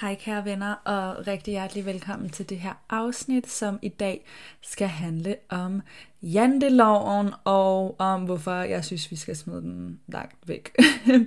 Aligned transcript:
Hej 0.00 0.14
kære 0.14 0.44
venner, 0.44 0.74
og 0.84 1.26
rigtig 1.26 1.52
hjertelig 1.52 1.86
velkommen 1.86 2.30
til 2.30 2.48
det 2.48 2.58
her 2.58 2.72
afsnit, 2.90 3.48
som 3.48 3.78
i 3.82 3.88
dag 3.88 4.26
skal 4.62 4.88
handle 4.88 5.36
om 5.48 5.82
janteloven, 6.22 7.30
og 7.44 8.00
om 8.00 8.24
hvorfor 8.24 8.52
jeg 8.52 8.84
synes, 8.84 9.10
vi 9.10 9.16
skal 9.16 9.36
smide 9.36 9.62
den 9.62 10.00
langt 10.08 10.48
væk. 10.48 10.76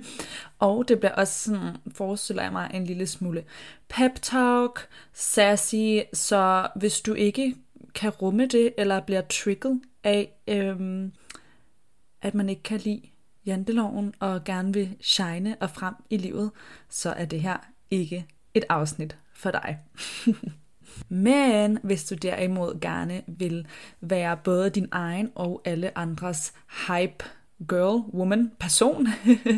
og 0.58 0.88
det 0.88 0.98
bliver 0.98 1.14
også 1.14 1.44
sådan, 1.44 1.76
forestiller 1.92 2.42
jeg 2.42 2.52
mig, 2.52 2.70
en 2.74 2.84
lille 2.84 3.06
smule 3.06 3.44
pep 3.88 4.12
talk, 4.22 4.88
sassy, 5.12 5.98
så 6.12 6.68
hvis 6.76 7.00
du 7.00 7.14
ikke 7.14 7.54
kan 7.94 8.10
rumme 8.10 8.46
det, 8.46 8.74
eller 8.78 9.00
bliver 9.00 9.22
trigget 9.30 9.80
af, 10.04 10.32
øhm, 10.48 11.12
at 12.22 12.34
man 12.34 12.48
ikke 12.48 12.62
kan 12.62 12.78
lide 12.78 13.02
janteloven, 13.46 14.14
og 14.20 14.44
gerne 14.44 14.72
vil 14.72 14.96
shine 15.00 15.56
og 15.60 15.70
frem 15.70 15.94
i 16.10 16.16
livet, 16.16 16.50
så 16.88 17.10
er 17.10 17.24
det 17.24 17.40
her 17.40 17.56
ikke 17.90 18.26
et 18.54 18.64
afsnit 18.68 19.16
for 19.34 19.50
dig. 19.50 19.78
Men 21.08 21.78
hvis 21.82 22.04
du 22.04 22.14
derimod 22.14 22.80
gerne 22.80 23.22
vil 23.26 23.66
være 24.00 24.36
både 24.36 24.70
din 24.70 24.88
egen 24.92 25.32
og 25.34 25.62
alle 25.64 25.98
andres 25.98 26.52
hype 26.86 27.24
girl, 27.68 28.14
woman, 28.14 28.52
person, 28.58 29.06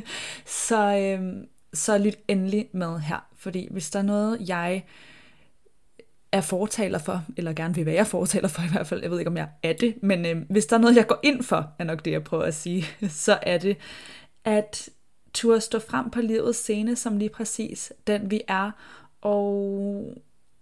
så, 0.68 0.96
øhm, 0.98 1.46
så 1.74 1.98
lyt 1.98 2.18
endelig 2.28 2.68
med 2.72 2.98
her. 2.98 3.26
Fordi 3.36 3.68
hvis 3.70 3.90
der 3.90 3.98
er 3.98 4.02
noget, 4.02 4.48
jeg 4.48 4.84
er 6.32 6.40
fortaler 6.40 6.98
for, 6.98 7.24
eller 7.36 7.52
gerne 7.52 7.74
vil 7.74 7.86
være 7.86 8.04
fortaler 8.04 8.48
for 8.48 8.62
i 8.62 8.68
hvert 8.72 8.86
fald, 8.86 9.02
jeg 9.02 9.10
ved 9.10 9.18
ikke 9.18 9.30
om 9.30 9.36
jeg 9.36 9.48
er 9.62 9.72
det, 9.72 10.02
men 10.02 10.26
øh, 10.26 10.42
hvis 10.50 10.66
der 10.66 10.76
er 10.76 10.80
noget, 10.80 10.96
jeg 10.96 11.06
går 11.06 11.20
ind 11.22 11.42
for, 11.42 11.72
er 11.78 11.84
nok 11.84 12.04
det, 12.04 12.10
jeg 12.10 12.24
prøver 12.24 12.44
at 12.44 12.54
sige, 12.54 12.84
så 13.26 13.38
er 13.42 13.58
det, 13.58 13.76
at 14.44 14.88
turde 15.34 15.60
stå 15.60 15.78
frem 15.78 16.10
på 16.10 16.20
livets 16.20 16.58
scene 16.58 16.96
som 16.96 17.16
lige 17.16 17.28
præcis 17.28 17.92
den 18.06 18.30
vi 18.30 18.40
er, 18.48 18.70
og 19.20 20.04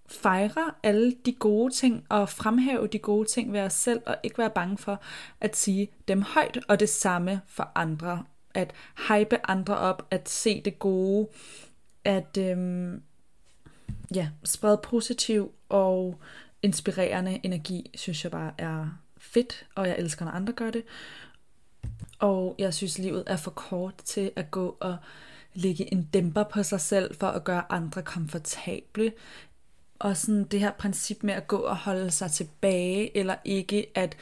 fejre 0.08 0.70
alle 0.82 1.16
de 1.26 1.32
gode 1.32 1.74
ting 1.74 2.06
og 2.08 2.28
fremhæve 2.28 2.86
de 2.86 2.98
gode 2.98 3.28
ting 3.28 3.52
ved 3.52 3.60
os 3.60 3.72
selv 3.72 4.00
og 4.06 4.16
ikke 4.22 4.38
være 4.38 4.50
bange 4.50 4.78
for 4.78 5.02
at 5.40 5.56
sige 5.56 5.88
dem 6.08 6.22
højt 6.22 6.58
og 6.68 6.80
det 6.80 6.88
samme 6.88 7.40
for 7.46 7.72
andre. 7.74 8.24
At 8.54 8.72
hype 9.08 9.50
andre 9.50 9.78
op, 9.78 10.06
at 10.10 10.28
se 10.28 10.62
det 10.64 10.78
gode, 10.78 11.28
at 12.04 12.38
øhm, 12.38 13.02
ja, 14.14 14.28
sprede 14.44 14.80
positiv 14.82 15.52
og 15.68 16.20
inspirerende 16.62 17.40
energi, 17.42 17.90
synes 17.94 18.24
jeg 18.24 18.32
bare 18.32 18.52
er 18.58 18.98
fedt, 19.18 19.66
og 19.74 19.88
jeg 19.88 19.98
elsker, 19.98 20.24
når 20.24 20.32
andre 20.32 20.52
gør 20.52 20.70
det. 20.70 20.82
Og 22.18 22.54
jeg 22.58 22.74
synes, 22.74 22.98
livet 22.98 23.24
er 23.26 23.36
for 23.36 23.50
kort 23.50 23.94
til 24.04 24.30
at 24.36 24.50
gå 24.50 24.76
og 24.80 24.96
lægge 25.54 25.92
en 25.92 26.02
dæmper 26.02 26.42
på 26.42 26.62
sig 26.62 26.80
selv 26.80 27.14
for 27.14 27.26
at 27.26 27.44
gøre 27.44 27.72
andre 27.72 28.02
komfortable. 28.02 29.12
Og 29.98 30.16
sådan 30.16 30.44
det 30.44 30.60
her 30.60 30.72
princip 30.72 31.22
med 31.22 31.34
at 31.34 31.48
gå 31.48 31.56
og 31.56 31.76
holde 31.76 32.10
sig 32.10 32.30
tilbage, 32.30 33.16
eller 33.16 33.34
ikke 33.44 33.86
at 33.94 34.16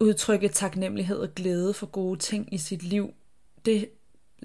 udtrykke 0.00 0.48
taknemmelighed 0.48 1.18
og 1.18 1.34
glæde 1.34 1.74
for 1.74 1.86
gode 1.86 2.18
ting 2.18 2.54
i 2.54 2.58
sit 2.58 2.82
liv, 2.82 3.14
det 3.64 3.88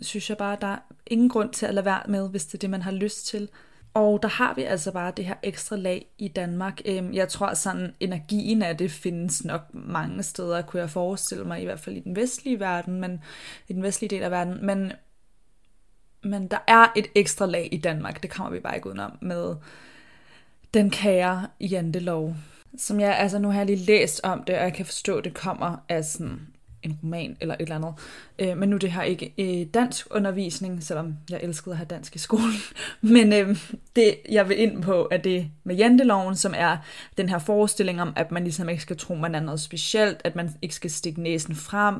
synes 0.01 0.29
jeg 0.29 0.37
bare, 0.37 0.57
der 0.61 0.67
er 0.67 0.79
ingen 1.07 1.29
grund 1.29 1.53
til 1.53 1.65
at 1.65 1.73
lade 1.73 1.85
være 1.85 2.03
med, 2.07 2.29
hvis 2.29 2.45
det 2.45 2.53
er 2.53 2.59
det, 2.59 2.69
man 2.69 2.81
har 2.81 2.91
lyst 2.91 3.25
til. 3.25 3.49
Og 3.93 4.21
der 4.21 4.27
har 4.29 4.53
vi 4.53 4.63
altså 4.63 4.91
bare 4.91 5.13
det 5.17 5.25
her 5.25 5.35
ekstra 5.43 5.75
lag 5.75 6.05
i 6.17 6.27
Danmark. 6.27 6.81
Øhm, 6.85 7.13
jeg 7.13 7.29
tror 7.29 7.53
sådan, 7.53 7.95
energien 7.99 8.61
af 8.61 8.77
det 8.77 8.91
findes 8.91 9.45
nok 9.45 9.61
mange 9.73 10.23
steder, 10.23 10.61
kunne 10.61 10.81
jeg 10.81 10.89
forestille 10.89 11.43
mig, 11.43 11.61
i 11.61 11.65
hvert 11.65 11.79
fald 11.79 11.95
i 11.95 11.99
den 11.99 12.15
vestlige 12.15 12.59
verden, 12.59 13.01
men 13.01 13.23
i 13.67 13.73
den 13.73 13.83
vestlige 13.83 14.09
del 14.09 14.23
af 14.23 14.31
verden. 14.31 14.65
Men, 14.65 14.91
men 16.23 16.47
der 16.47 16.57
er 16.67 16.87
et 16.95 17.07
ekstra 17.15 17.45
lag 17.45 17.69
i 17.71 17.77
Danmark, 17.77 18.23
det 18.23 18.29
kommer 18.29 18.51
vi 18.51 18.59
bare 18.59 18.75
ikke 18.75 18.87
udenom, 18.87 19.17
med 19.21 19.55
den 20.73 20.89
kære 20.89 21.47
jantelov. 21.59 22.35
Som 22.77 22.99
jeg, 22.99 23.17
altså 23.17 23.39
nu 23.39 23.49
har 23.49 23.57
jeg 23.57 23.65
lige 23.65 23.85
læst 23.85 24.21
om 24.23 24.43
det, 24.43 24.57
og 24.57 24.63
jeg 24.63 24.73
kan 24.73 24.85
forstå, 24.85 25.17
at 25.17 25.23
det 25.23 25.33
kommer 25.33 25.77
af 25.89 26.05
sådan 26.05 26.47
en 26.83 26.99
roman 27.03 27.37
eller 27.41 27.55
et 27.55 27.61
eller 27.61 27.75
andet. 27.75 27.93
Øh, 28.39 28.57
men 28.57 28.69
nu 28.69 28.77
det 28.77 28.91
her 28.91 29.01
ikke 29.03 29.33
øh, 29.37 29.67
dansk 29.73 30.07
undervisning, 30.11 30.83
selvom 30.83 31.15
jeg 31.29 31.39
elskede 31.43 31.73
at 31.73 31.77
have 31.77 31.87
dansk 31.87 32.15
i 32.15 32.19
skolen. 32.19 32.53
Men 33.01 33.33
øh, 33.33 33.57
det, 33.95 34.15
jeg 34.29 34.49
vil 34.49 34.59
ind 34.59 34.81
på, 34.81 35.07
er 35.11 35.17
det 35.17 35.51
med 35.63 35.75
janteloven, 35.75 36.35
som 36.35 36.53
er 36.57 36.77
den 37.17 37.29
her 37.29 37.39
forestilling 37.39 38.01
om, 38.01 38.13
at 38.15 38.31
man 38.31 38.43
ligesom 38.43 38.69
ikke 38.69 38.81
skal 38.81 38.97
tro, 38.97 39.15
man 39.15 39.35
er 39.35 39.39
noget 39.39 39.61
specielt, 39.61 40.21
at 40.23 40.35
man 40.35 40.49
ikke 40.61 40.75
skal 40.75 40.91
stikke 40.91 41.21
næsen 41.21 41.55
frem, 41.55 41.95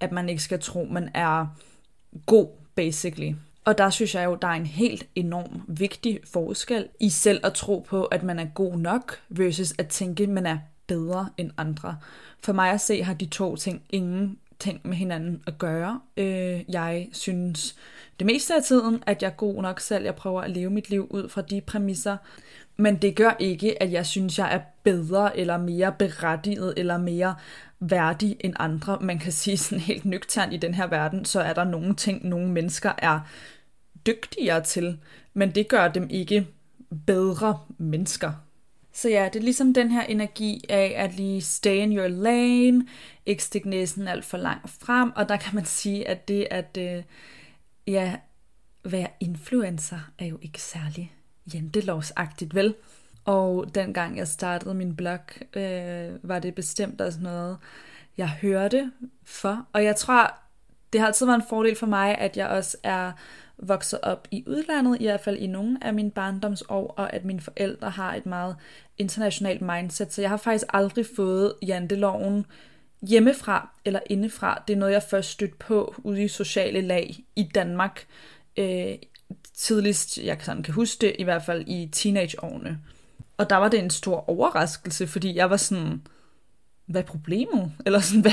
at 0.00 0.12
man 0.12 0.28
ikke 0.28 0.42
skal 0.42 0.60
tro, 0.60 0.88
man 0.90 1.08
er 1.14 1.46
god, 2.26 2.48
basically. 2.74 3.32
Og 3.64 3.78
der 3.78 3.90
synes 3.90 4.14
jeg 4.14 4.24
jo, 4.24 4.34
der 4.42 4.48
er 4.48 4.52
en 4.52 4.66
helt 4.66 5.06
enorm 5.14 5.62
vigtig 5.68 6.20
forskel 6.32 6.88
i 7.00 7.10
selv 7.10 7.46
at 7.46 7.52
tro 7.52 7.86
på, 7.88 8.04
at 8.04 8.22
man 8.22 8.38
er 8.38 8.44
god 8.44 8.76
nok, 8.76 9.20
versus 9.28 9.74
at 9.78 9.88
tænke, 9.88 10.26
man 10.26 10.46
er 10.46 10.58
bedre 10.86 11.28
end 11.36 11.50
andre. 11.56 11.96
For 12.44 12.52
mig 12.52 12.70
at 12.70 12.80
se 12.80 13.02
har 13.02 13.14
de 13.14 13.26
to 13.26 13.56
ting 13.56 13.82
ingen 13.90 14.38
ting 14.58 14.80
med 14.84 14.96
hinanden 14.96 15.42
at 15.46 15.58
gøre. 15.58 16.00
Øh, 16.16 16.60
jeg 16.68 17.08
synes 17.12 17.76
det 18.18 18.26
meste 18.26 18.54
af 18.54 18.62
tiden, 18.62 19.02
at 19.06 19.22
jeg 19.22 19.28
er 19.28 19.34
god 19.34 19.62
nok 19.62 19.80
selv. 19.80 20.04
Jeg 20.04 20.14
prøver 20.14 20.42
at 20.42 20.50
leve 20.50 20.70
mit 20.70 20.90
liv 20.90 21.06
ud 21.10 21.28
fra 21.28 21.42
de 21.42 21.60
præmisser. 21.60 22.16
Men 22.76 22.96
det 22.96 23.16
gør 23.16 23.36
ikke, 23.38 23.82
at 23.82 23.92
jeg 23.92 24.06
synes, 24.06 24.38
jeg 24.38 24.54
er 24.54 24.60
bedre 24.82 25.38
eller 25.38 25.56
mere 25.58 25.92
berettiget 25.98 26.74
eller 26.76 26.98
mere 26.98 27.34
værdig 27.80 28.36
end 28.40 28.54
andre. 28.58 28.98
Man 29.00 29.18
kan 29.18 29.32
sige 29.32 29.56
sådan 29.56 29.80
helt 29.80 30.04
nøgternt 30.04 30.52
i 30.52 30.56
den 30.56 30.74
her 30.74 30.86
verden, 30.86 31.24
så 31.24 31.40
er 31.40 31.52
der 31.52 31.64
nogle 31.64 31.94
ting, 31.94 32.28
nogle 32.28 32.48
mennesker 32.48 32.92
er 32.98 33.20
dygtigere 34.06 34.62
til. 34.62 34.98
Men 35.34 35.50
det 35.50 35.68
gør 35.68 35.88
dem 35.88 36.06
ikke 36.10 36.46
bedre 37.06 37.58
mennesker. 37.78 38.32
Så 38.94 39.08
ja, 39.08 39.28
det 39.32 39.38
er 39.38 39.44
ligesom 39.44 39.74
den 39.74 39.90
her 39.90 40.02
energi 40.02 40.64
af 40.68 40.94
at 40.96 41.14
lige 41.14 41.42
stay 41.42 41.76
in 41.76 41.96
your 41.96 42.08
lane, 42.08 42.86
ikke 43.26 43.44
stikke 43.44 43.68
næsen 43.68 44.08
alt 44.08 44.24
for 44.24 44.36
langt 44.36 44.70
frem, 44.70 45.12
og 45.16 45.28
der 45.28 45.36
kan 45.36 45.54
man 45.54 45.64
sige, 45.64 46.08
at 46.08 46.28
det 46.28 46.46
at 46.50 46.78
øh, 46.80 47.02
ja, 47.86 48.16
være 48.84 49.08
influencer 49.20 49.98
er 50.18 50.26
jo 50.26 50.38
ikke 50.42 50.62
særlig 50.62 51.14
jentelovsagtigt, 51.54 52.54
vel? 52.54 52.74
Og 53.24 53.74
dengang 53.74 54.16
jeg 54.16 54.28
startede 54.28 54.74
min 54.74 54.96
blog, 54.96 55.20
øh, 55.56 56.28
var 56.28 56.38
det 56.38 56.54
bestemt 56.54 57.00
også 57.00 57.20
noget, 57.20 57.56
jeg 58.16 58.28
hørte 58.28 58.92
for. 59.24 59.66
Og 59.72 59.84
jeg 59.84 59.96
tror, 59.96 60.34
det 60.92 61.00
har 61.00 61.06
altid 61.06 61.26
været 61.26 61.36
en 61.36 61.48
fordel 61.48 61.76
for 61.76 61.86
mig, 61.86 62.18
at 62.18 62.36
jeg 62.36 62.48
også 62.48 62.76
er 62.82 63.12
vokset 63.58 64.00
op 64.02 64.28
i 64.30 64.44
udlandet, 64.46 65.00
i 65.00 65.04
hvert 65.04 65.20
fald 65.20 65.38
i 65.38 65.46
nogle 65.46 65.78
af 65.84 65.94
mine 65.94 66.10
barndomsår, 66.10 66.94
og 66.96 67.12
at 67.12 67.24
mine 67.24 67.40
forældre 67.40 67.90
har 67.90 68.14
et 68.14 68.26
meget 68.26 68.56
internationalt 68.98 69.62
mindset, 69.62 70.12
så 70.12 70.20
jeg 70.20 70.30
har 70.30 70.36
faktisk 70.36 70.66
aldrig 70.72 71.06
fået 71.16 71.54
janteloven 71.62 72.46
hjemmefra 73.08 73.68
eller 73.84 74.00
indefra. 74.06 74.62
Det 74.68 74.74
er 74.74 74.78
noget, 74.78 74.92
jeg 74.92 75.02
først 75.02 75.30
stødt 75.30 75.58
på 75.58 75.94
ude 75.98 76.24
i 76.24 76.28
sociale 76.28 76.80
lag 76.80 77.16
i 77.36 77.42
Danmark. 77.42 78.06
Øh, 78.56 78.94
tidligst, 79.54 80.18
jeg 80.18 80.38
sådan 80.40 80.62
kan 80.62 80.74
huske 80.74 81.00
det, 81.00 81.16
i 81.18 81.22
hvert 81.22 81.42
fald 81.42 81.64
i 81.68 81.88
teenageårene. 81.92 82.78
Og 83.36 83.50
der 83.50 83.56
var 83.56 83.68
det 83.68 83.80
en 83.80 83.90
stor 83.90 84.30
overraskelse, 84.30 85.06
fordi 85.06 85.36
jeg 85.36 85.50
var 85.50 85.56
sådan, 85.56 86.02
hvad 86.86 87.00
er 87.00 87.06
problemet? 87.06 87.72
Eller 87.86 88.00
sådan, 88.00 88.20
hvad, 88.20 88.32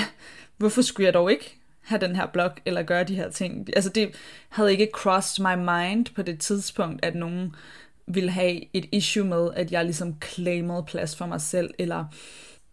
hvorfor 0.57 0.81
skulle 0.81 1.05
jeg 1.05 1.13
dog 1.13 1.31
ikke 1.31 1.60
have 1.81 2.01
den 2.01 2.15
her 2.15 2.25
blog, 2.25 2.51
eller 2.65 2.83
gøre 2.83 3.03
de 3.03 3.15
her 3.15 3.29
ting? 3.29 3.69
Altså 3.75 3.89
det 3.89 4.15
havde 4.49 4.71
ikke 4.71 4.89
crossed 4.93 5.43
my 5.43 5.55
mind 5.55 6.05
på 6.15 6.21
det 6.21 6.39
tidspunkt, 6.39 7.05
at 7.05 7.15
nogen 7.15 7.55
ville 8.07 8.31
have 8.31 8.75
et 8.75 8.85
issue 8.91 9.27
med, 9.27 9.49
at 9.55 9.71
jeg 9.71 9.85
ligesom 9.85 10.21
claimede 10.21 10.83
plads 10.87 11.15
for 11.15 11.25
mig 11.25 11.41
selv, 11.41 11.73
eller 11.79 12.05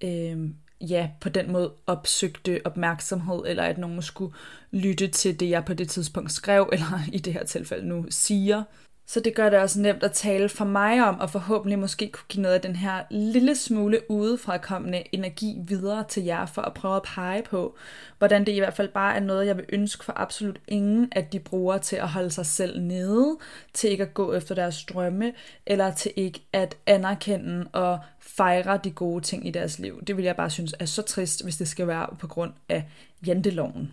øh, 0.04 0.50
ja, 0.80 1.10
på 1.20 1.28
den 1.28 1.52
måde 1.52 1.72
opsøgte 1.86 2.60
opmærksomhed, 2.64 3.42
eller 3.46 3.62
at 3.62 3.78
nogen 3.78 4.02
skulle 4.02 4.34
lytte 4.70 5.08
til 5.08 5.40
det, 5.40 5.50
jeg 5.50 5.64
på 5.64 5.74
det 5.74 5.88
tidspunkt 5.88 6.32
skrev, 6.32 6.68
eller 6.72 7.00
i 7.12 7.18
det 7.18 7.32
her 7.32 7.44
tilfælde 7.44 7.88
nu 7.88 8.06
siger. 8.10 8.62
Så 9.10 9.20
det 9.20 9.34
gør 9.34 9.50
det 9.50 9.58
også 9.58 9.80
nemt 9.80 10.02
at 10.02 10.12
tale 10.12 10.48
for 10.48 10.64
mig 10.64 11.08
om, 11.08 11.20
og 11.20 11.30
forhåbentlig 11.30 11.78
måske 11.78 12.10
kunne 12.12 12.26
give 12.28 12.42
noget 12.42 12.54
af 12.54 12.60
den 12.60 12.76
her 12.76 13.02
lille 13.10 13.56
smule 13.56 14.10
udefrakommende 14.10 15.02
energi 15.12 15.56
videre 15.60 16.04
til 16.08 16.24
jer, 16.24 16.46
for 16.46 16.62
at 16.62 16.74
prøve 16.74 16.96
at 16.96 17.02
pege 17.02 17.42
på, 17.42 17.76
hvordan 18.18 18.46
det 18.46 18.52
i 18.52 18.58
hvert 18.58 18.74
fald 18.74 18.88
bare 18.88 19.16
er 19.16 19.20
noget, 19.20 19.46
jeg 19.46 19.56
vil 19.56 19.64
ønske 19.68 20.04
for 20.04 20.12
absolut 20.16 20.60
ingen, 20.68 21.08
at 21.12 21.32
de 21.32 21.38
bruger 21.38 21.78
til 21.78 21.96
at 21.96 22.08
holde 22.08 22.30
sig 22.30 22.46
selv 22.46 22.80
nede, 22.80 23.36
til 23.74 23.90
ikke 23.90 24.02
at 24.02 24.14
gå 24.14 24.32
efter 24.34 24.54
deres 24.54 24.84
drømme, 24.84 25.32
eller 25.66 25.94
til 25.94 26.12
ikke 26.16 26.40
at 26.52 26.76
anerkende 26.86 27.66
og 27.72 27.98
fejre 28.20 28.80
de 28.84 28.90
gode 28.90 29.24
ting 29.24 29.46
i 29.46 29.50
deres 29.50 29.78
liv. 29.78 30.04
Det 30.04 30.16
vil 30.16 30.24
jeg 30.24 30.36
bare 30.36 30.50
synes 30.50 30.74
er 30.78 30.84
så 30.84 31.02
trist, 31.02 31.44
hvis 31.44 31.56
det 31.56 31.68
skal 31.68 31.86
være 31.86 32.06
på 32.18 32.26
grund 32.26 32.52
af 32.68 32.84
janteloven. 33.26 33.92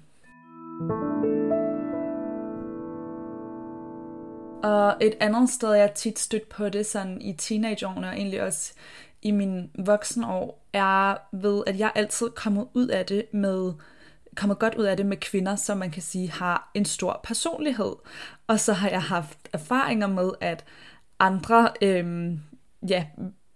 Og 4.64 4.98
et 5.02 5.14
andet 5.20 5.50
sted, 5.50 5.74
jeg 5.74 5.94
tit 5.94 6.20
stødt 6.20 6.50
på 6.50 6.70
det 6.70 6.86
sådan 6.86 7.22
i 7.22 7.34
teenageårene, 7.34 8.08
og 8.08 8.14
egentlig 8.14 8.44
også 8.44 8.74
i 9.22 9.32
min 9.32 9.72
voksenår, 9.86 10.68
er 10.74 11.18
ved, 11.32 11.64
at 11.68 11.80
jeg 11.80 11.92
altid 11.96 12.30
kommer 12.30 12.66
ud 12.74 12.88
af 12.88 13.06
det 13.06 13.34
med 13.34 13.74
kommer 14.36 14.56
godt 14.56 14.76
ud 14.76 14.84
af 14.84 14.98
det 14.98 15.06
med 15.06 15.18
kvinder, 15.18 15.56
som 15.56 15.78
man 15.78 15.92
kan 15.92 16.02
sige 16.02 16.32
har 16.32 16.72
en 16.74 16.86
stor 16.86 17.20
personlighed. 17.24 17.96
Og 18.48 18.60
så 18.60 18.74
har 18.74 18.90
jeg 18.90 19.02
haft 19.02 19.38
erfaringer 19.54 20.08
med, 20.08 20.32
at 20.42 20.66
andre 21.20 21.70
øhm, 21.82 22.40
ja, 22.90 23.06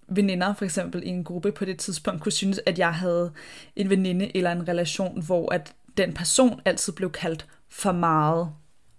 veninder 0.08 0.54
for 0.54 0.66
eksempel 0.66 1.04
i 1.04 1.08
en 1.08 1.24
gruppe 1.24 1.52
på 1.52 1.66
det 1.66 1.80
tidspunkt 1.80 2.22
kunne 2.22 2.32
synes, 2.32 2.62
at 2.66 2.80
jeg 2.80 2.94
havde 2.94 3.32
en 3.76 3.90
veninde 3.90 4.38
eller 4.38 4.52
en 4.52 4.68
relation, 4.68 5.22
hvor 5.26 5.54
at 5.54 5.74
den 5.98 6.14
person 6.14 6.62
altid 6.66 6.94
blev 6.94 7.12
kaldt 7.12 7.48
for 7.70 7.92
meget. 7.92 8.50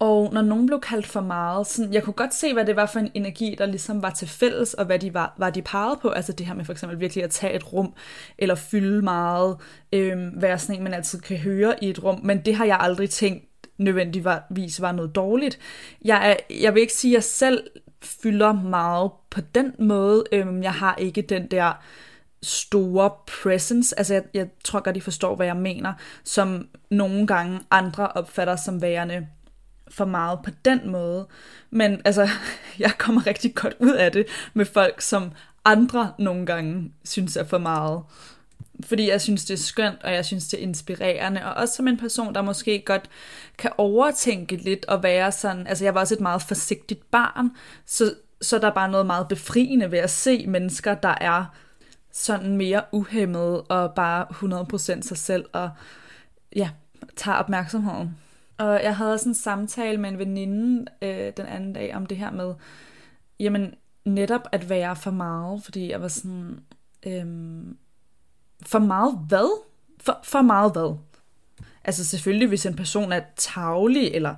Og 0.00 0.32
når 0.32 0.43
nogen 0.43 0.67
blev 0.67 0.81
kaldt 0.81 1.06
for 1.06 1.20
meget, 1.20 1.67
sådan, 1.67 1.93
jeg 1.93 2.02
kunne 2.02 2.12
godt 2.14 2.35
se, 2.35 2.52
hvad 2.52 2.64
det 2.64 2.76
var 2.76 2.87
for 2.87 3.00
en 3.00 3.11
energi, 3.14 3.55
der 3.58 3.67
ligesom 3.67 4.02
var 4.02 4.11
til 4.11 4.29
fælles, 4.29 4.75
og 4.75 4.85
hvad 4.85 4.99
de 4.99 5.14
var, 5.14 5.35
var 5.38 5.50
de 5.50 5.62
pegede 5.62 5.99
på. 6.02 6.08
Altså 6.08 6.32
det 6.32 6.47
her 6.47 6.55
med 6.55 6.64
for 6.64 6.73
eksempel 6.73 7.00
virkelig 7.00 7.25
at 7.25 7.31
tage 7.31 7.55
et 7.55 7.73
rum, 7.73 7.94
eller 8.38 8.55
fylde 8.55 9.02
meget, 9.02 9.56
øh, 9.93 10.43
være 10.43 10.58
sådan 10.58 10.76
en, 10.76 10.85
man 10.85 10.94
altid 10.94 11.20
kan 11.20 11.37
høre 11.37 11.85
i 11.85 11.91
et 11.91 12.05
rum. 12.05 12.20
Men 12.23 12.44
det 12.44 12.55
har 12.55 12.64
jeg 12.64 12.76
aldrig 12.81 13.11
tænkt 13.11 13.44
nødvendigvis 13.79 14.81
var 14.81 14.93
noget 14.93 15.14
dårligt. 15.14 15.58
Jeg, 16.05 16.31
er, 16.31 16.55
jeg 16.61 16.75
vil 16.75 16.81
ikke 16.81 16.93
sige, 16.93 17.12
at 17.12 17.14
jeg 17.14 17.25
selv 17.25 17.70
fylder 18.03 18.53
meget 18.53 19.11
på 19.31 19.41
den 19.55 19.73
måde. 19.79 20.25
Øh, 20.32 20.46
jeg 20.62 20.73
har 20.73 20.94
ikke 20.94 21.23
den 21.23 21.46
der 21.46 21.73
store 22.43 23.11
presence, 23.43 23.99
altså 23.99 24.14
jeg, 24.14 24.23
jeg 24.35 24.49
tror 24.64 24.81
godt, 24.81 24.94
de 24.94 25.00
forstår, 25.00 25.37
hvad 25.37 25.46
jeg 25.46 25.56
mener, 25.56 25.93
som 26.25 26.69
nogle 26.91 27.26
gange 27.26 27.61
andre 27.70 28.08
opfatter 28.08 28.56
som 28.56 28.82
værende 28.82 29.26
for 29.90 30.04
meget 30.04 30.38
på 30.44 30.50
den 30.64 30.90
måde. 30.90 31.26
Men 31.70 32.00
altså, 32.04 32.28
jeg 32.78 32.92
kommer 32.98 33.26
rigtig 33.26 33.54
godt 33.54 33.75
ud 33.78 33.92
af 33.92 34.12
det 34.12 34.26
med 34.54 34.64
folk, 34.64 35.00
som 35.00 35.32
andre 35.64 36.12
nogle 36.19 36.46
gange 36.46 36.92
synes 37.04 37.37
er 37.37 37.44
for 37.44 37.58
meget. 37.58 38.02
Fordi 38.84 39.10
jeg 39.10 39.20
synes, 39.20 39.44
det 39.44 39.54
er 39.54 39.58
skønt, 39.58 40.02
og 40.02 40.12
jeg 40.12 40.25
synes, 40.25 40.48
det 40.48 40.58
er 40.58 40.62
inspirerende. 40.62 41.44
Og 41.44 41.54
også 41.54 41.75
som 41.75 41.88
en 41.88 41.98
person, 41.98 42.34
der 42.34 42.42
måske 42.42 42.82
godt 42.87 43.10
kan 43.58 43.70
overtænke 43.78 44.56
lidt 44.56 44.84
og 44.84 45.02
være 45.02 45.32
sådan... 45.32 45.66
Altså, 45.66 45.84
jeg 45.84 45.94
var 45.94 46.00
også 46.00 46.14
et 46.14 46.20
meget 46.20 46.43
forsigtigt 46.43 47.10
barn, 47.10 47.50
så, 47.86 48.14
så 48.43 48.58
der 48.58 48.66
er 48.66 48.75
bare 48.75 48.90
noget 48.90 49.06
meget 49.06 49.28
befriende 49.28 49.90
ved 49.90 49.98
at 49.98 50.10
se 50.10 50.46
mennesker, 50.46 50.94
der 50.94 51.14
er 51.20 51.44
sådan 52.12 52.56
mere 52.56 52.82
uhemmet 52.93 53.62
og 53.69 53.94
bare 53.94 54.26
100% 54.96 55.02
sig 55.02 55.19
selv 55.19 55.44
og 55.52 55.70
ja, 56.56 56.70
tager 57.16 57.38
opmærksomheden. 57.38 58.16
Og 58.60 58.82
jeg 58.82 58.96
havde 58.96 59.12
også 59.12 59.28
en 59.28 59.34
samtale 59.34 59.98
med 59.98 60.10
en 60.10 60.18
veninde 60.18 60.86
øh, 61.02 61.32
den 61.36 61.46
anden 61.46 61.72
dag 61.72 61.94
om 61.94 62.06
det 62.06 62.16
her 62.16 62.30
med, 62.30 62.54
jamen 63.40 63.74
netop 64.04 64.48
at 64.52 64.68
være 64.68 64.96
for 64.96 65.10
meget, 65.10 65.64
fordi 65.64 65.90
jeg 65.90 66.02
var 66.02 66.08
sådan, 66.08 66.60
øhm, 67.06 67.76
for 68.66 68.78
meget 68.78 69.24
hvad? 69.28 69.62
For, 70.00 70.20
for 70.24 70.42
meget 70.42 70.72
hvad? 70.72 70.96
Altså 71.84 72.04
selvfølgelig, 72.04 72.48
hvis 72.48 72.66
en 72.66 72.76
person 72.76 73.12
er 73.12 73.20
tavlig, 73.36 74.08
eller 74.14 74.34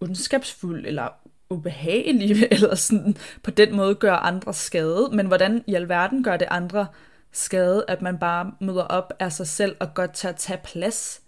ondskabsfuld, 0.00 0.86
eller 0.86 1.08
ubehagelig, 1.50 2.36
eller 2.52 2.74
sådan 2.74 3.16
på 3.42 3.50
den 3.50 3.76
måde 3.76 3.94
gør 3.94 4.14
andre 4.14 4.54
skade, 4.54 5.08
men 5.12 5.26
hvordan 5.26 5.64
i 5.66 5.74
alverden 5.74 6.24
gør 6.24 6.36
det 6.36 6.48
andre 6.50 6.86
skade, 7.32 7.84
at 7.88 8.02
man 8.02 8.18
bare 8.18 8.52
møder 8.60 8.84
op 8.84 9.12
af 9.18 9.32
sig 9.32 9.46
selv 9.46 9.76
og 9.80 9.94
godt 9.94 10.12
tager 10.12 10.34
tage 10.34 10.60
plads 10.64 11.22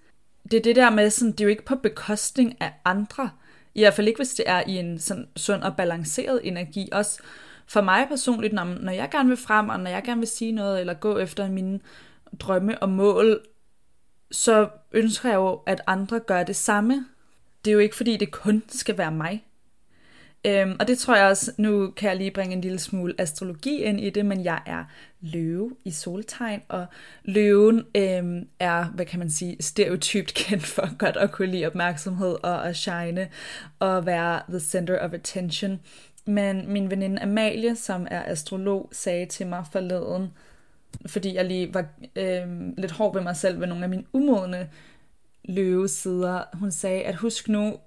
det 0.50 0.56
er 0.56 0.62
det 0.62 0.76
der 0.76 0.90
med, 0.90 1.10
sådan, 1.10 1.32
det 1.32 1.40
er 1.40 1.44
jo 1.44 1.50
ikke 1.50 1.64
på 1.64 1.76
bekostning 1.76 2.56
af 2.60 2.72
andre. 2.84 3.30
I 3.74 3.80
hvert 3.80 3.94
fald 3.94 4.08
ikke, 4.08 4.18
hvis 4.18 4.34
det 4.34 4.44
er 4.48 4.62
i 4.66 4.76
en 4.76 4.98
sådan 4.98 5.28
sund 5.36 5.62
og 5.62 5.76
balanceret 5.76 6.40
energi. 6.44 6.88
Også 6.92 7.20
for 7.66 7.80
mig 7.80 8.06
personligt, 8.08 8.52
når, 8.52 8.64
når 8.64 8.92
jeg 8.92 9.10
gerne 9.10 9.28
vil 9.28 9.38
frem, 9.38 9.68
og 9.68 9.80
når 9.80 9.90
jeg 9.90 10.02
gerne 10.02 10.20
vil 10.20 10.28
sige 10.28 10.52
noget, 10.52 10.80
eller 10.80 10.94
gå 10.94 11.18
efter 11.18 11.48
mine 11.48 11.80
drømme 12.40 12.82
og 12.82 12.88
mål, 12.88 13.40
så 14.30 14.68
ønsker 14.92 15.28
jeg 15.28 15.36
jo, 15.36 15.60
at 15.66 15.80
andre 15.86 16.20
gør 16.20 16.42
det 16.42 16.56
samme. 16.56 17.06
Det 17.64 17.70
er 17.70 17.74
jo 17.74 17.78
ikke, 17.78 17.96
fordi 17.96 18.16
det 18.16 18.30
kun 18.30 18.62
skal 18.68 18.98
være 18.98 19.12
mig. 19.12 19.44
Øhm, 20.46 20.76
og 20.80 20.88
det 20.88 20.98
tror 20.98 21.16
jeg 21.16 21.26
også, 21.26 21.52
nu 21.58 21.90
kan 21.90 22.08
jeg 22.08 22.16
lige 22.16 22.30
bringe 22.30 22.54
en 22.54 22.60
lille 22.60 22.78
smule 22.78 23.14
astrologi 23.18 23.82
ind 23.82 24.00
i 24.00 24.10
det, 24.10 24.26
men 24.26 24.44
jeg 24.44 24.62
er 24.66 24.84
løve 25.20 25.76
i 25.84 25.90
soltegn, 25.90 26.62
og 26.68 26.86
løven 27.24 27.84
øhm, 27.94 28.48
er, 28.58 28.84
hvad 28.84 29.06
kan 29.06 29.18
man 29.18 29.30
sige, 29.30 29.56
stereotypt 29.60 30.34
kendt 30.44 30.66
for 30.66 30.96
godt 30.98 31.16
at 31.16 31.32
kunne 31.32 31.50
lide 31.50 31.66
opmærksomhed 31.66 32.36
og 32.42 32.68
at 32.68 32.76
shine 32.76 33.28
og 33.78 34.06
være 34.06 34.42
the 34.48 34.60
center 34.60 34.98
of 34.98 35.12
attention. 35.12 35.80
Men 36.26 36.72
min 36.72 36.90
veninde 36.90 37.22
Amalie, 37.22 37.76
som 37.76 38.06
er 38.10 38.22
astrolog, 38.26 38.88
sagde 38.92 39.26
til 39.26 39.46
mig 39.46 39.64
forleden, 39.72 40.28
fordi 41.06 41.34
jeg 41.34 41.44
lige 41.44 41.74
var 41.74 41.86
øhm, 42.16 42.74
lidt 42.78 42.92
hård 42.92 43.14
ved 43.14 43.22
mig 43.22 43.36
selv 43.36 43.60
ved 43.60 43.66
nogle 43.66 43.84
af 43.84 43.90
mine 43.90 44.04
umodne 44.12 44.68
løvesider, 45.44 46.42
hun 46.54 46.70
sagde, 46.70 47.02
at 47.02 47.14
husk 47.14 47.48
nu, 47.48 47.78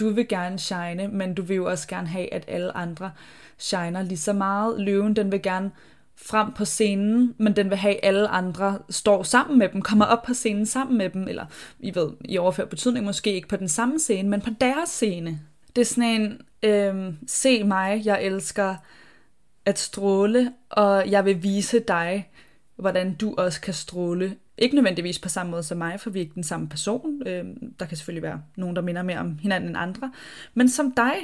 du 0.00 0.10
vil 0.10 0.28
gerne 0.28 0.58
shine, 0.58 1.08
men 1.08 1.34
du 1.34 1.42
vil 1.42 1.56
jo 1.56 1.70
også 1.70 1.88
gerne 1.88 2.08
have, 2.08 2.34
at 2.34 2.44
alle 2.48 2.76
andre 2.76 3.10
shiner 3.58 4.02
lige 4.02 4.18
så 4.18 4.32
meget. 4.32 4.80
Løven, 4.80 5.16
den 5.16 5.32
vil 5.32 5.42
gerne 5.42 5.70
frem 6.16 6.52
på 6.52 6.64
scenen, 6.64 7.34
men 7.38 7.56
den 7.56 7.70
vil 7.70 7.78
have, 7.78 7.94
at 7.94 8.00
alle 8.02 8.28
andre 8.28 8.78
står 8.90 9.22
sammen 9.22 9.58
med 9.58 9.68
dem, 9.68 9.82
kommer 9.82 10.04
op 10.04 10.22
på 10.22 10.34
scenen 10.34 10.66
sammen 10.66 10.98
med 10.98 11.10
dem, 11.10 11.28
eller 11.28 11.46
I 11.78 11.94
ved, 11.94 12.10
i 12.24 12.38
overført 12.38 12.68
betydning 12.68 13.04
måske 13.04 13.34
ikke 13.34 13.48
på 13.48 13.56
den 13.56 13.68
samme 13.68 13.98
scene, 13.98 14.28
men 14.28 14.40
på 14.40 14.50
deres 14.60 14.88
scene. 14.88 15.40
Det 15.76 15.82
er 15.82 15.86
sådan 15.86 16.10
en, 16.10 16.40
øh, 16.62 17.14
se 17.26 17.64
mig, 17.64 18.02
jeg 18.04 18.22
elsker 18.22 18.74
at 19.64 19.78
stråle, 19.78 20.52
og 20.70 21.10
jeg 21.10 21.24
vil 21.24 21.42
vise 21.42 21.78
dig, 21.78 22.30
hvordan 22.76 23.14
du 23.14 23.34
også 23.38 23.60
kan 23.60 23.74
stråle 23.74 24.36
ikke 24.58 24.74
nødvendigvis 24.74 25.18
på 25.18 25.28
samme 25.28 25.50
måde 25.50 25.62
som 25.62 25.78
mig, 25.78 26.00
for 26.00 26.10
vi 26.10 26.18
er 26.18 26.22
ikke 26.22 26.34
den 26.34 26.44
samme 26.44 26.68
person. 26.68 27.22
Øh, 27.26 27.44
der 27.78 27.86
kan 27.86 27.96
selvfølgelig 27.96 28.22
være 28.22 28.42
nogen, 28.56 28.76
der 28.76 28.82
minder 28.82 29.02
mere 29.02 29.18
om 29.18 29.38
hinanden 29.38 29.68
end 29.70 29.78
andre. 29.78 30.12
Men 30.54 30.68
som 30.68 30.92
dig. 30.92 31.14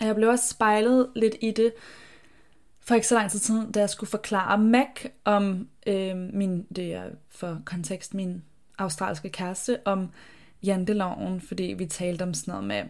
Og 0.00 0.06
jeg 0.06 0.14
blev 0.14 0.28
også 0.28 0.48
spejlet 0.48 1.08
lidt 1.16 1.34
i 1.40 1.50
det, 1.50 1.72
for 2.80 2.94
ikke 2.94 3.06
så 3.06 3.14
lang 3.14 3.30
tid 3.30 3.38
siden, 3.38 3.72
da 3.72 3.80
jeg 3.80 3.90
skulle 3.90 4.10
forklare 4.10 4.58
Mac 4.58 5.04
om 5.24 5.68
øh, 5.86 6.16
min, 6.16 6.66
det 6.76 6.94
er 6.94 7.04
for 7.30 7.62
kontekst, 7.64 8.14
min 8.14 8.42
australske 8.78 9.28
kæreste, 9.28 9.78
om 9.84 10.10
janteloven, 10.62 11.40
fordi 11.40 11.62
vi 11.78 11.86
talte 11.86 12.22
om 12.22 12.34
sådan 12.34 12.52
noget 12.52 12.66
med, 12.66 12.82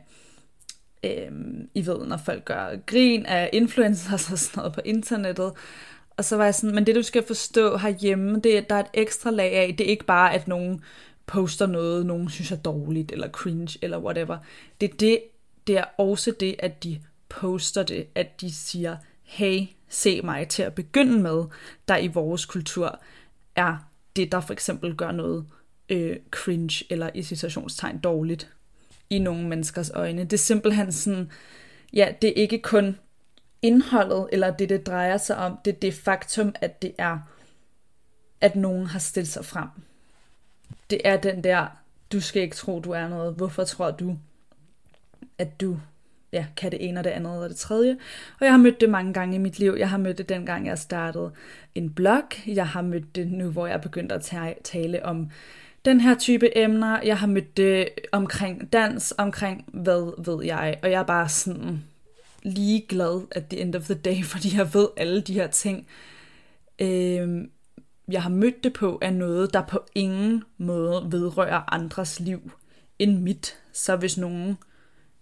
øh, 1.04 1.32
I 1.74 1.86
ved, 1.86 2.06
når 2.06 2.16
folk 2.16 2.44
gør 2.44 2.76
grin 2.86 3.26
af 3.26 3.50
influencers 3.52 4.32
og 4.32 4.38
sådan 4.38 4.60
noget 4.60 4.72
på 4.74 4.80
internettet, 4.84 5.52
og 6.20 6.24
så 6.24 6.36
var 6.36 6.44
jeg 6.44 6.54
sådan, 6.54 6.74
men 6.74 6.86
det 6.86 6.94
du 6.94 7.02
skal 7.02 7.26
forstå 7.26 7.76
herhjemme, 7.76 8.40
det 8.40 8.56
er, 8.56 8.60
der 8.60 8.74
er 8.74 8.80
et 8.80 8.90
ekstra 8.94 9.30
lag 9.30 9.52
af, 9.52 9.74
det 9.78 9.86
er 9.86 9.90
ikke 9.90 10.04
bare, 10.04 10.34
at 10.34 10.48
nogen 10.48 10.82
poster 11.26 11.66
noget, 11.66 12.06
nogen 12.06 12.30
synes 12.30 12.52
er 12.52 12.56
dårligt, 12.56 13.12
eller 13.12 13.28
cringe, 13.28 13.78
eller 13.82 13.98
whatever. 13.98 14.38
Det 14.80 14.90
er, 14.90 14.96
det, 14.96 15.20
det 15.66 15.78
er 15.78 15.84
også 15.98 16.32
det, 16.40 16.56
at 16.58 16.84
de 16.84 17.00
poster 17.28 17.82
det, 17.82 18.06
at 18.14 18.40
de 18.40 18.54
siger, 18.54 18.96
hey, 19.22 19.66
se 19.88 20.20
mig 20.22 20.48
til 20.48 20.62
at 20.62 20.74
begynde 20.74 21.22
med, 21.22 21.44
der 21.88 21.96
i 21.96 22.06
vores 22.06 22.44
kultur 22.44 23.00
er 23.56 23.76
det, 24.16 24.32
der 24.32 24.40
for 24.40 24.52
eksempel 24.52 24.94
gør 24.94 25.10
noget 25.10 25.46
øh, 25.88 26.16
cringe, 26.30 26.84
eller 26.90 27.10
i 27.14 27.22
situationstegn 27.22 27.98
dårligt 27.98 28.50
i 29.10 29.18
nogle 29.18 29.48
menneskers 29.48 29.90
øjne. 29.90 30.24
Det 30.24 30.32
er 30.32 30.36
simpelthen 30.36 30.92
sådan, 30.92 31.30
ja, 31.92 32.08
det 32.22 32.28
er 32.28 32.42
ikke 32.42 32.58
kun 32.58 32.96
indholdet, 33.62 34.28
eller 34.32 34.50
det, 34.56 34.68
det 34.68 34.86
drejer 34.86 35.16
sig 35.16 35.36
om, 35.36 35.58
det 35.64 35.74
er 35.74 35.78
det 35.78 35.94
faktum, 35.94 36.54
at 36.60 36.82
det 36.82 36.92
er, 36.98 37.18
at 38.40 38.56
nogen 38.56 38.86
har 38.86 38.98
stillet 38.98 39.28
sig 39.28 39.44
frem. 39.44 39.68
Det 40.90 41.00
er 41.04 41.16
den 41.16 41.44
der, 41.44 41.66
du 42.12 42.20
skal 42.20 42.42
ikke 42.42 42.56
tro, 42.56 42.80
du 42.80 42.90
er 42.90 43.08
noget. 43.08 43.34
Hvorfor 43.34 43.64
tror 43.64 43.90
du, 43.90 44.18
at 45.38 45.60
du 45.60 45.76
ja, 46.32 46.46
kan 46.56 46.70
det 46.70 46.88
ene 46.88 47.00
og 47.00 47.04
det 47.04 47.10
andet 47.10 47.42
og 47.42 47.48
det 47.48 47.56
tredje. 47.56 47.96
Og 48.40 48.44
jeg 48.44 48.52
har 48.52 48.58
mødt 48.58 48.80
det 48.80 48.90
mange 48.90 49.12
gange 49.12 49.34
i 49.34 49.38
mit 49.38 49.58
liv. 49.58 49.74
Jeg 49.78 49.90
har 49.90 49.98
mødt 49.98 50.18
det 50.18 50.28
dengang, 50.28 50.66
jeg 50.66 50.78
startede 50.78 51.30
en 51.74 51.90
blog. 51.90 52.46
Jeg 52.46 52.68
har 52.68 52.82
mødt 52.82 53.16
det 53.16 53.32
nu, 53.32 53.50
hvor 53.50 53.66
jeg 53.66 53.74
er 53.74 53.80
begyndt 53.80 54.12
at 54.12 54.30
tale 54.64 55.04
om 55.04 55.30
den 55.84 56.00
her 56.00 56.18
type 56.18 56.58
emner. 56.58 57.00
Jeg 57.02 57.18
har 57.18 57.26
mødt 57.26 57.56
det 57.56 57.88
omkring 58.12 58.72
dans, 58.72 59.14
omkring 59.18 59.64
hvad 59.66 60.24
ved 60.24 60.44
jeg. 60.44 60.78
Og 60.82 60.90
jeg 60.90 61.00
er 61.00 61.04
bare 61.04 61.28
sådan, 61.28 61.84
ligeglad 62.42 63.26
at 63.30 63.46
the 63.46 63.60
end 63.60 63.74
of 63.74 63.82
the 63.82 63.94
day, 63.94 64.24
fordi 64.32 64.56
jeg 64.56 64.74
ved 64.74 64.88
alle 64.96 65.20
de 65.20 65.34
her 65.34 65.46
ting, 65.46 65.86
øh, 66.78 67.48
jeg 68.08 68.22
har 68.22 68.30
mødt 68.30 68.64
det 68.64 68.72
på, 68.72 68.98
er 69.02 69.10
noget, 69.10 69.52
der 69.54 69.66
på 69.66 69.84
ingen 69.94 70.44
måde 70.58 71.06
vedrører 71.10 71.74
andres 71.74 72.20
liv 72.20 72.52
end 72.98 73.18
mit. 73.18 73.58
Så 73.72 73.96
hvis 73.96 74.18
nogen 74.18 74.56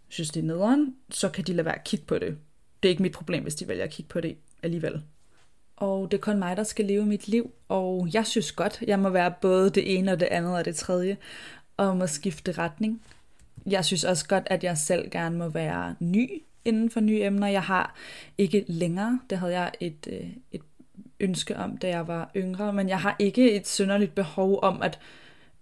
synes, 0.09 0.31
det 0.31 0.41
er 0.41 0.45
nederen, 0.45 0.95
så 1.11 1.29
kan 1.29 1.45
de 1.45 1.53
lade 1.53 1.65
være 1.65 1.75
at 1.75 1.85
kigge 1.85 2.07
på 2.07 2.19
det. 2.19 2.39
Det 2.83 2.89
er 2.89 2.91
ikke 2.91 3.03
mit 3.03 3.13
problem, 3.13 3.43
hvis 3.43 3.55
de 3.55 3.69
vælger 3.69 3.85
at 3.85 3.91
kigge 3.91 4.09
på 4.09 4.21
det 4.21 4.37
alligevel. 4.63 5.03
Og 5.77 6.11
det 6.11 6.17
er 6.17 6.21
kun 6.21 6.39
mig, 6.39 6.57
der 6.57 6.63
skal 6.63 6.85
leve 6.85 7.07
mit 7.07 7.29
liv, 7.29 7.51
og 7.69 8.09
jeg 8.13 8.27
synes 8.27 8.53
godt, 8.53 8.83
jeg 8.87 8.99
må 8.99 9.09
være 9.09 9.35
både 9.41 9.71
det 9.71 9.99
ene 9.99 10.13
og 10.13 10.21
det 10.21 10.27
andet 10.27 10.57
og 10.57 10.65
det 10.65 10.77
tredje, 10.77 11.17
og 11.77 11.97
må 11.97 12.07
skifte 12.07 12.53
retning. 12.53 13.03
Jeg 13.67 13.85
synes 13.85 14.05
også 14.05 14.29
godt, 14.29 14.43
at 14.47 14.65
jeg 14.65 14.79
selv 14.79 15.11
gerne 15.11 15.39
må 15.39 15.49
være 15.49 15.95
ny 16.01 16.43
inden 16.65 16.91
for 16.91 17.01
nye 17.01 17.23
emner. 17.23 17.47
Jeg 17.47 17.63
har 17.63 17.95
ikke 18.39 18.65
længere, 18.67 19.21
det 19.31 19.39
havde 19.39 19.61
jeg 19.61 19.73
et, 19.81 20.09
øh, 20.13 20.27
et 20.53 20.61
ønske 21.21 21.57
om, 21.57 21.77
da 21.77 21.89
jeg 21.89 22.09
var 22.09 22.31
yngre, 22.37 22.73
men 22.73 22.89
jeg 22.89 23.01
har 23.01 23.17
ikke 23.19 23.53
et 23.53 23.69
synderligt 23.69 24.15
behov 24.15 24.59
om 24.63 24.83
at 24.83 24.99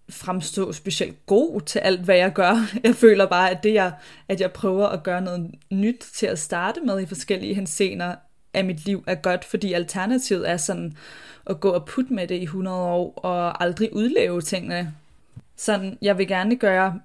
fremstå 0.09 0.73
specielt 0.73 1.27
god 1.27 1.61
til 1.61 1.79
alt, 1.79 2.01
hvad 2.01 2.17
jeg 2.17 2.33
gør. 2.33 2.55
Jeg 2.85 2.95
føler 2.95 3.27
bare, 3.27 3.51
at 3.51 3.63
det 3.63 3.75
jeg, 3.75 3.93
at 4.29 4.41
jeg 4.41 4.53
prøver 4.53 4.87
at 4.87 5.03
gøre 5.03 5.21
noget 5.21 5.55
nyt 5.71 6.07
til 6.15 6.27
at 6.27 6.39
starte 6.39 6.81
med 6.81 7.01
i 7.01 7.07
forskellige 7.07 7.55
hensener 7.55 8.15
af 8.55 8.65
mit 8.65 8.87
liv 8.87 9.05
er 9.07 9.15
godt, 9.15 9.45
fordi 9.45 9.73
alternativet 9.73 10.51
er 10.51 10.57
sådan 10.57 10.97
at 11.47 11.61
gå 11.61 11.71
og 11.71 11.85
putte 11.87 12.15
med 12.15 12.27
det 12.27 12.35
i 12.35 12.43
100 12.43 12.77
år 12.77 13.13
og 13.17 13.63
aldrig 13.63 13.93
udleve 13.93 14.41
tingene. 14.41 14.95
Sådan, 15.57 15.99
jeg 16.03 16.19
vil 16.19 16.29
gerne 16.29 16.57
gøre 16.57 17.01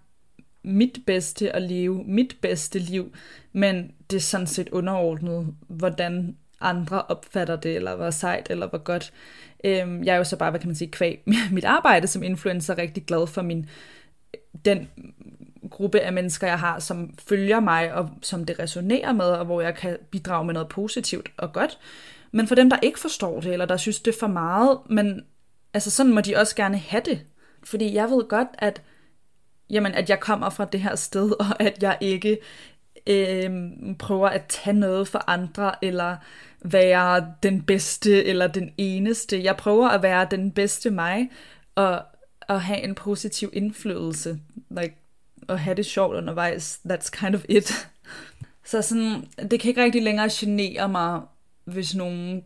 mit 0.64 1.00
bedste 1.06 1.56
at 1.56 1.62
leve 1.62 2.04
mit 2.04 2.38
bedste 2.42 2.80
liv, 2.80 3.14
men 3.54 3.92
det 4.10 4.18
er 4.18 4.22
sådan 4.22 4.48
set 4.48 4.70
underordnet, 4.70 5.56
hvordan 5.68 6.36
andre 6.62 7.02
opfatter 7.02 7.56
det, 7.56 7.76
eller 7.76 7.96
hvor 7.96 8.10
sejt, 8.10 8.48
eller 8.50 8.68
hvor 8.68 8.78
godt. 8.78 9.14
Øhm, 9.64 10.04
jeg 10.04 10.14
er 10.14 10.18
jo 10.18 10.24
så 10.24 10.38
bare, 10.38 10.50
hvad 10.50 10.60
kan 10.60 10.70
man 10.70 10.76
sige, 10.76 10.92
kvæg 10.92 11.24
mit 11.52 11.66
arbejde 11.66 12.08
som 12.08 12.24
influencer, 12.24 12.78
rigtig 12.78 13.06
glad 13.06 13.28
for 13.28 13.42
min, 13.42 13.70
den 14.66 14.90
gruppe 15.70 16.00
af 16.00 16.14
mennesker, 16.14 16.48
jeg 16.48 16.60
har, 16.60 16.80
som 16.80 17.14
følger 17.28 17.60
mig, 17.60 17.94
og 17.94 18.10
som 18.22 18.46
det 18.46 18.60
resonerer 18.60 19.14
med, 19.14 19.26
og 19.26 19.46
hvor 19.46 19.62
jeg 19.62 19.76
kan 19.76 19.98
bidrage 20.12 20.46
med 20.46 20.54
noget 20.54 20.70
positivt 20.70 21.32
og 21.38 21.54
godt. 21.54 21.80
Men 22.32 22.48
for 22.48 22.56
dem, 22.56 22.70
der 22.70 22.78
ikke 22.82 23.00
forstår 23.00 23.40
det, 23.40 23.54
eller 23.54 23.66
der 23.66 23.78
synes, 23.78 24.00
det 24.00 24.14
er 24.14 24.20
for 24.20 24.28
meget, 24.28 24.78
men 24.90 25.22
altså 25.74 25.92
sådan 25.92 26.14
må 26.14 26.22
de 26.22 26.36
også 26.36 26.56
gerne 26.56 26.78
have 26.78 27.02
det. 27.06 27.22
Fordi 27.64 27.94
jeg 27.94 28.10
ved 28.10 28.28
godt, 28.28 28.48
at, 28.54 28.82
jamen, 29.72 29.94
at 29.94 30.10
jeg 30.10 30.20
kommer 30.20 30.50
fra 30.50 30.66
det 30.66 30.82
her 30.82 30.96
sted, 30.96 31.32
og 31.40 31.62
at 31.62 31.84
jeg 31.84 31.98
ikke 32.02 32.38
øh, 33.08 33.52
prøver 34.00 34.30
at 34.30 34.46
tage 34.50 34.78
noget 34.78 35.08
for 35.08 35.24
andre, 35.28 35.72
eller 35.82 36.18
være 36.66 37.34
den 37.44 37.62
bedste, 37.62 38.26
eller 38.26 38.48
den 38.48 38.72
eneste. 38.78 39.44
Jeg 39.44 39.58
prøver 39.58 39.90
at 39.90 40.02
være 40.04 40.28
den 40.32 40.52
bedste 40.52 40.90
mig, 40.90 41.30
og 41.76 42.02
at 42.50 42.62
have 42.62 42.84
en 42.84 42.96
positiv 42.96 43.50
indflydelse. 43.54 44.40
Like, 44.70 44.96
at 45.50 45.60
have 45.60 45.76
det 45.76 45.86
sjovt 45.86 46.16
undervejs. 46.16 46.80
That's 46.90 47.10
kind 47.10 47.36
of 47.36 47.42
it. 47.50 47.90
Så 48.66 48.82
sådan, 48.82 49.28
det 49.52 49.60
kan 49.60 49.70
ikke 49.70 49.84
rigtig 49.84 50.04
længere 50.04 50.30
genere 50.32 50.90
mig, 50.90 51.22
hvis 51.66 51.96
nogen 51.96 52.44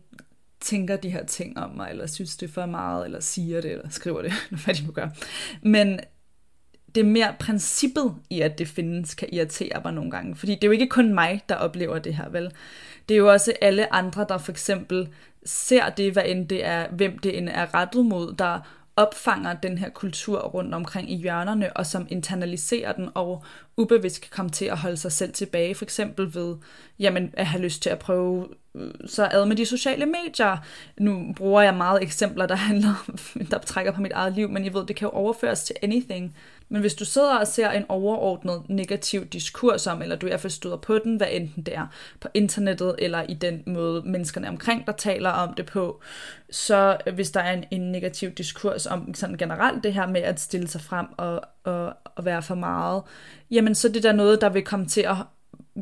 tænker 0.60 0.96
de 0.96 1.10
her 1.10 1.24
ting 1.24 1.58
om 1.58 1.70
mig, 1.70 1.90
eller 1.90 2.06
synes 2.06 2.36
det 2.36 2.48
er 2.48 2.52
for 2.52 2.66
meget, 2.66 3.04
eller 3.04 3.20
siger 3.20 3.60
det, 3.60 3.70
eller 3.70 3.88
skriver 3.88 4.22
det, 4.22 4.32
hvad 4.64 4.74
de 4.74 4.86
nu 4.86 4.92
gør. 4.92 5.08
Men 5.62 6.00
det 6.94 7.00
er 7.00 7.04
mere 7.04 7.34
princippet 7.38 8.14
i, 8.30 8.40
at 8.40 8.58
det 8.58 8.68
findes, 8.68 9.14
kan 9.14 9.28
irritere 9.32 9.80
mig 9.84 9.92
nogle 9.92 10.10
gange. 10.10 10.36
Fordi 10.36 10.54
det 10.54 10.64
er 10.64 10.68
jo 10.68 10.72
ikke 10.72 10.86
kun 10.86 11.14
mig, 11.14 11.42
der 11.48 11.54
oplever 11.54 11.98
det 11.98 12.14
her, 12.14 12.28
vel? 12.28 12.52
Det 13.08 13.14
er 13.14 13.18
jo 13.18 13.32
også 13.32 13.52
alle 13.60 13.94
andre, 13.94 14.26
der 14.28 14.38
for 14.38 14.52
eksempel 14.52 15.08
ser 15.44 15.88
det, 15.88 16.12
hvad 16.12 16.22
end 16.26 16.48
det 16.48 16.64
er, 16.64 16.88
hvem 16.88 17.18
det 17.18 17.38
end 17.38 17.48
er 17.48 17.74
rettet 17.74 18.06
mod, 18.06 18.34
der 18.38 18.60
opfanger 18.96 19.52
den 19.52 19.78
her 19.78 19.88
kultur 19.88 20.38
rundt 20.38 20.74
omkring 20.74 21.12
i 21.12 21.16
hjørnerne, 21.16 21.76
og 21.76 21.86
som 21.86 22.06
internaliserer 22.10 22.92
den, 22.92 23.08
og 23.14 23.44
ubevidst 23.76 24.20
kan 24.20 24.30
komme 24.30 24.50
til 24.50 24.64
at 24.64 24.78
holde 24.78 24.96
sig 24.96 25.12
selv 25.12 25.32
tilbage, 25.32 25.74
for 25.74 25.84
eksempel 25.84 26.34
ved 26.34 26.56
jamen, 26.98 27.30
at 27.32 27.46
have 27.46 27.62
lyst 27.62 27.82
til 27.82 27.90
at 27.90 27.98
prøve 27.98 28.48
så 29.06 29.28
ad 29.32 29.46
med 29.46 29.56
de 29.56 29.66
sociale 29.66 30.06
medier. 30.06 30.56
Nu 30.98 31.32
bruger 31.36 31.62
jeg 31.62 31.74
meget 31.74 32.02
eksempler, 32.02 32.46
der 32.46 32.54
handler, 32.54 33.10
der 33.50 33.58
trækker 33.58 33.92
på 33.92 34.00
mit 34.00 34.12
eget 34.12 34.32
liv, 34.32 34.48
men 34.48 34.64
I 34.64 34.74
ved, 34.74 34.86
det 34.86 34.96
kan 34.96 35.06
jo 35.06 35.10
overføres 35.10 35.62
til 35.62 35.76
anything. 35.82 36.36
Men 36.68 36.80
hvis 36.80 36.94
du 36.94 37.04
sidder 37.04 37.38
og 37.38 37.46
ser 37.46 37.70
en 37.70 37.84
overordnet 37.88 38.62
negativ 38.68 39.24
diskurs 39.24 39.86
om, 39.86 40.02
eller 40.02 40.16
du 40.16 40.26
i 40.26 40.28
hvert 40.28 40.40
fald 40.40 40.50
støder 40.50 40.76
på 40.76 40.98
den, 40.98 41.16
hvad 41.16 41.26
enten 41.30 41.62
det 41.62 41.76
er 41.76 41.86
på 42.20 42.28
internettet, 42.34 42.94
eller 42.98 43.22
i 43.22 43.34
den 43.34 43.62
måde 43.66 44.02
menneskerne 44.02 44.48
omkring 44.48 44.86
der 44.86 44.92
taler 44.92 45.30
om 45.30 45.54
det 45.54 45.66
på, 45.66 46.02
så 46.50 46.96
hvis 47.14 47.30
der 47.30 47.40
er 47.40 47.52
en, 47.52 47.64
en 47.70 47.92
negativ 47.92 48.30
diskurs 48.30 48.86
om 48.86 49.14
sådan 49.14 49.36
generelt 49.36 49.84
det 49.84 49.94
her 49.94 50.06
med 50.06 50.20
at 50.20 50.40
stille 50.40 50.68
sig 50.68 50.80
frem 50.80 51.06
og, 51.16 51.42
og, 51.64 51.92
og 52.04 52.24
være 52.24 52.42
for 52.42 52.54
meget, 52.54 53.02
jamen 53.50 53.74
så 53.74 53.88
er 53.88 53.92
det 53.92 54.02
der 54.02 54.12
noget, 54.12 54.40
der 54.40 54.48
vil 54.48 54.64
komme 54.64 54.86
til 54.86 55.00
at 55.00 55.16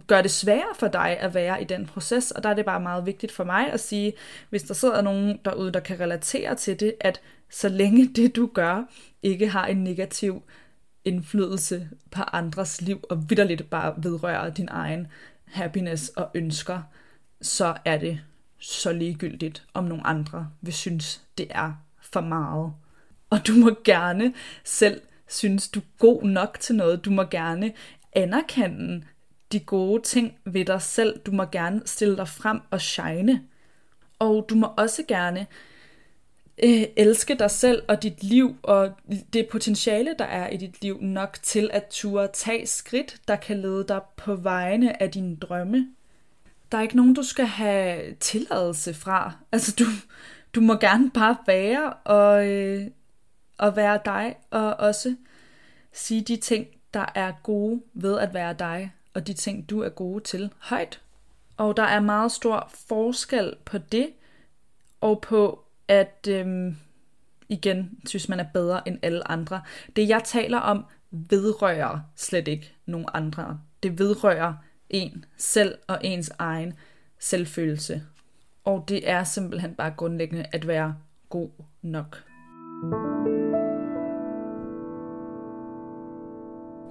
gør 0.07 0.23
det 0.23 0.31
sværere 0.31 0.75
for 0.78 0.88
dig 0.88 1.19
at 1.21 1.35
være 1.35 1.62
i 1.62 1.64
den 1.64 1.87
proces, 1.87 2.31
og 2.31 2.43
der 2.43 2.49
er 2.49 2.54
det 2.54 2.64
bare 2.64 2.81
meget 2.81 3.07
vigtigt 3.07 3.33
for 3.33 3.45
mig 3.45 3.73
at 3.73 3.81
sige, 3.81 4.12
hvis 4.50 4.62
der 4.62 4.75
sidder 4.75 5.02
nogen 5.02 5.40
derude, 5.45 5.73
der 5.73 5.81
kan 5.81 6.00
relatere 6.00 6.54
til 6.54 6.81
det, 6.81 6.95
at 7.00 7.21
så 7.50 7.69
længe 7.69 8.09
det 8.16 8.37
du 8.37 8.47
gør 8.47 8.85
ikke 9.23 9.49
har 9.49 9.66
en 9.66 9.85
negativ 9.85 10.43
indflydelse 11.04 11.88
på 12.11 12.23
andres 12.33 12.81
liv, 12.81 13.04
og 13.11 13.31
vidderligt 13.31 13.71
bare 13.71 13.95
vedrører 13.97 14.50
din 14.50 14.69
egen 14.71 15.07
happiness 15.45 16.09
og 16.09 16.31
ønsker, 16.35 16.83
så 17.43 17.75
er 17.85 17.99
det 17.99 18.21
så 18.59 18.93
ligegyldigt, 18.93 19.66
om 19.75 19.85
nogle 19.85 20.07
andre 20.07 20.49
vil 20.61 20.75
synes, 20.75 21.23
det 21.38 21.47
er 21.50 21.73
for 22.00 22.21
meget. 22.21 22.73
Og 23.31 23.47
du 23.47 23.52
må 23.52 23.76
gerne 23.85 24.35
selv 24.64 25.00
synes, 25.28 25.69
du 25.69 25.81
er 25.81 25.99
god 25.99 26.23
nok 26.23 26.57
til 26.61 26.75
noget. 26.75 27.04
Du 27.04 27.11
må 27.11 27.23
gerne 27.23 27.73
anerkende 28.12 29.02
de 29.54 29.61
gode 29.61 30.02
ting 30.02 30.38
ved 30.44 30.64
dig 30.64 30.82
selv. 30.82 31.18
Du 31.18 31.30
må 31.32 31.44
gerne 31.44 31.82
stille 31.87 32.16
dig 32.16 32.28
frem 32.28 32.61
og 32.70 32.80
shine. 32.80 33.42
Og 34.18 34.46
du 34.49 34.54
må 34.54 34.66
også 34.76 35.02
gerne 35.08 35.46
øh, 36.64 36.82
elske 36.96 37.34
dig 37.34 37.50
selv 37.50 37.82
og 37.88 38.02
dit 38.02 38.23
liv 38.23 38.56
og 38.62 38.92
det 39.32 39.49
potentiale, 39.49 40.14
der 40.18 40.25
er 40.25 40.49
i 40.49 40.56
dit 40.56 40.82
liv, 40.82 40.99
nok 41.00 41.38
til 41.42 41.70
at 41.73 41.87
ture 41.90 42.28
tage 42.32 42.66
skridt, 42.66 43.16
der 43.28 43.37
kan 43.37 43.61
lede 43.61 43.84
dig 43.88 44.00
på 44.16 44.34
vegne 44.34 45.02
af 45.02 45.11
dine 45.11 45.37
drømme. 45.37 45.88
Der 46.73 46.78
er 46.78 46.82
ikke 46.82 46.96
nogen, 46.96 47.14
du 47.14 47.23
skal 47.23 47.46
have 47.46 48.14
tilladelse 48.14 48.94
fra. 48.94 49.32
Altså, 49.52 49.75
du, 49.78 49.84
du 50.54 50.61
må 50.61 50.75
gerne 50.75 51.11
bare 51.11 51.37
være 51.46 51.92
og, 51.92 52.49
øh, 52.49 52.87
og 53.58 53.76
være 53.76 53.99
dig, 54.04 54.34
og 54.50 54.75
også 54.75 55.16
sige 55.92 56.20
de 56.20 56.37
ting, 56.37 56.66
der 56.94 57.06
er 57.14 57.32
gode 57.42 57.82
ved 57.94 58.18
at 58.18 58.34
være 58.34 58.52
dig, 58.58 58.92
og 59.14 59.26
de 59.26 59.33
ting, 59.33 59.71
du 59.71 59.80
er 59.80 59.88
gode 59.88 60.25
til 60.25 60.52
højt. 60.59 61.00
Og 61.56 61.76
der 61.76 61.83
er 61.83 62.00
meget 62.00 62.33
stor 62.33 62.71
forskel 62.88 63.54
på 63.64 63.78
det, 63.78 64.11
og 65.00 65.21
på 65.21 65.64
at 65.88 66.28
øhm, 66.28 66.76
igen 67.49 67.99
synes 68.06 68.28
man 68.28 68.40
er 68.40 68.47
bedre 68.54 68.88
end 68.88 68.99
alle 69.02 69.30
andre. 69.30 69.62
Det 69.97 70.09
jeg 70.09 70.23
taler 70.25 70.59
om 70.59 70.85
vedrører 71.11 72.00
slet 72.16 72.49
ikke 72.49 72.75
nogen 72.87 73.06
andre. 73.14 73.61
Det 73.83 73.99
vedrører 73.99 74.54
en 74.90 75.25
selv 75.37 75.78
og 75.87 75.99
ens 76.02 76.33
egen 76.38 76.75
selvfølelse. 77.18 78.02
Og 78.64 78.85
det 78.88 79.11
er 79.11 79.25
simpelthen 79.25 79.75
bare 79.75 79.90
grundlæggende 79.97 80.47
at 80.52 80.66
være 80.66 80.97
god 81.28 81.50
nok. 81.83 82.25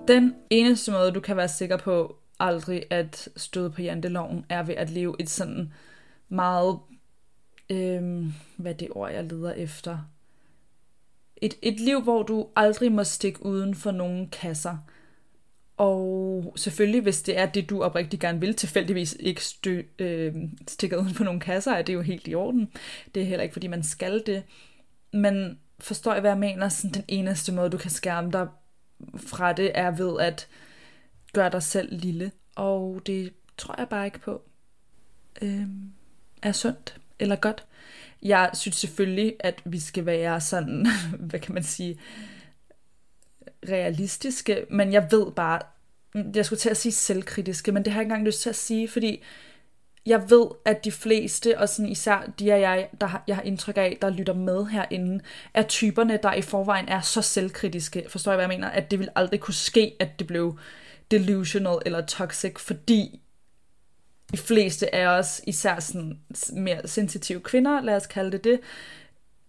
Den 0.07 0.35
eneste 0.49 0.91
måde, 0.91 1.11
du 1.11 1.19
kan 1.19 1.37
være 1.37 1.47
sikker 1.47 1.77
på 1.77 2.17
aldrig 2.39 2.83
at 2.89 3.29
støde 3.35 3.69
på 3.69 3.81
janteloven, 3.81 4.45
er 4.49 4.63
ved 4.63 4.75
at 4.75 4.89
leve 4.89 5.15
et 5.19 5.29
sådan 5.29 5.73
meget 6.29 6.79
øhm, 7.69 8.33
hvad 8.57 8.71
er 8.71 8.77
det 8.77 8.87
ord, 8.91 9.11
jeg 9.11 9.23
leder 9.23 9.53
efter? 9.53 9.97
Et, 11.37 11.53
et 11.61 11.79
liv, 11.79 12.01
hvor 12.01 12.23
du 12.23 12.47
aldrig 12.55 12.91
må 12.91 13.03
stikke 13.03 13.45
uden 13.45 13.75
for 13.75 13.91
nogen 13.91 14.29
kasser. 14.29 14.77
Og 15.77 16.53
selvfølgelig, 16.55 17.01
hvis 17.01 17.21
det 17.21 17.37
er 17.37 17.45
det, 17.45 17.69
du 17.69 17.83
oprigtigt 17.83 18.21
gerne 18.21 18.39
vil, 18.39 18.55
tilfældigvis 18.55 19.17
ikke 19.19 19.43
stø, 19.43 19.81
øh, 19.99 20.35
stikke 20.67 20.99
uden 20.99 21.13
for 21.13 21.23
nogle 21.23 21.39
kasser, 21.39 21.71
er 21.71 21.81
det 21.81 21.93
jo 21.93 22.01
helt 22.01 22.27
i 22.27 22.35
orden. 22.35 22.71
Det 23.15 23.23
er 23.23 23.27
heller 23.27 23.43
ikke, 23.43 23.53
fordi 23.53 23.67
man 23.67 23.83
skal 23.83 24.23
det. 24.25 24.43
Men 25.13 25.59
forstår 25.79 26.11
jeg, 26.11 26.21
hvad 26.21 26.31
jeg 26.31 26.39
mener? 26.39 26.69
Sådan, 26.69 26.93
den 26.93 27.03
eneste 27.07 27.51
måde, 27.51 27.69
du 27.69 27.77
kan 27.77 27.91
skærme 27.91 28.31
dig 28.31 28.47
fra 29.17 29.53
det, 29.53 29.71
er 29.75 29.91
ved 29.91 30.19
at 30.19 30.47
gøre 31.33 31.49
dig 31.49 31.63
selv 31.63 31.89
lille. 31.91 32.31
Og 32.55 33.01
det 33.05 33.33
tror 33.57 33.75
jeg 33.77 33.89
bare 33.89 34.05
ikke 34.05 34.19
på 34.19 34.41
øh, 35.41 35.67
er 36.41 36.51
sundt 36.51 36.97
eller 37.19 37.35
godt. 37.35 37.65
Jeg 38.21 38.49
synes 38.53 38.75
selvfølgelig, 38.75 39.35
at 39.39 39.61
vi 39.65 39.79
skal 39.79 40.05
være 40.05 40.41
sådan, 40.41 40.87
hvad 41.29 41.39
kan 41.39 41.53
man 41.53 41.63
sige, 41.63 41.99
realistiske, 43.69 44.65
men 44.69 44.93
jeg 44.93 45.07
ved 45.11 45.31
bare 45.31 45.59
jeg 46.35 46.45
skulle 46.45 46.59
til 46.59 46.69
at 46.69 46.77
sige 46.77 46.91
selvkritiske, 46.91 47.71
men 47.71 47.85
det 47.85 47.93
har 47.93 47.99
jeg 47.99 48.05
ikke 48.05 48.11
engang 48.11 48.25
lyst 48.25 48.41
til 48.41 48.49
at 48.49 48.55
sige, 48.55 48.87
fordi 48.87 49.23
jeg 50.05 50.29
ved, 50.29 50.45
at 50.65 50.85
de 50.85 50.91
fleste, 50.91 51.59
og 51.59 51.69
sådan 51.69 51.89
især 51.89 52.31
de 52.39 52.53
af 52.53 52.59
jeg, 52.61 52.89
der 53.01 53.07
har, 53.07 53.23
jeg 53.27 53.35
har 53.35 53.43
indtryk 53.43 53.77
af, 53.77 53.97
der 54.01 54.09
lytter 54.09 54.33
med 54.33 54.65
herinde, 54.65 55.23
er 55.53 55.63
typerne, 55.63 56.19
der 56.23 56.33
i 56.33 56.41
forvejen 56.41 56.87
er 56.87 57.01
så 57.01 57.21
selvkritiske. 57.21 58.05
Forstår 58.09 58.31
jeg, 58.31 58.37
hvad 58.37 58.43
jeg 58.43 58.59
mener? 58.59 58.69
At 58.69 58.91
det 58.91 58.99
vil 58.99 59.09
aldrig 59.15 59.39
kunne 59.39 59.53
ske, 59.53 59.95
at 59.99 60.19
det 60.19 60.27
blev 60.27 60.59
delusional 61.11 61.77
eller 61.85 62.05
toxic, 62.05 62.59
fordi 62.59 63.21
de 64.31 64.37
fleste 64.37 64.95
af 64.95 65.07
os, 65.07 65.41
især 65.47 65.79
sådan 65.79 66.19
mere 66.53 66.87
sensitive 66.87 67.39
kvinder, 67.39 67.81
lad 67.81 67.95
os 67.95 68.07
kalde 68.07 68.31
det 68.31 68.43
det, 68.43 68.59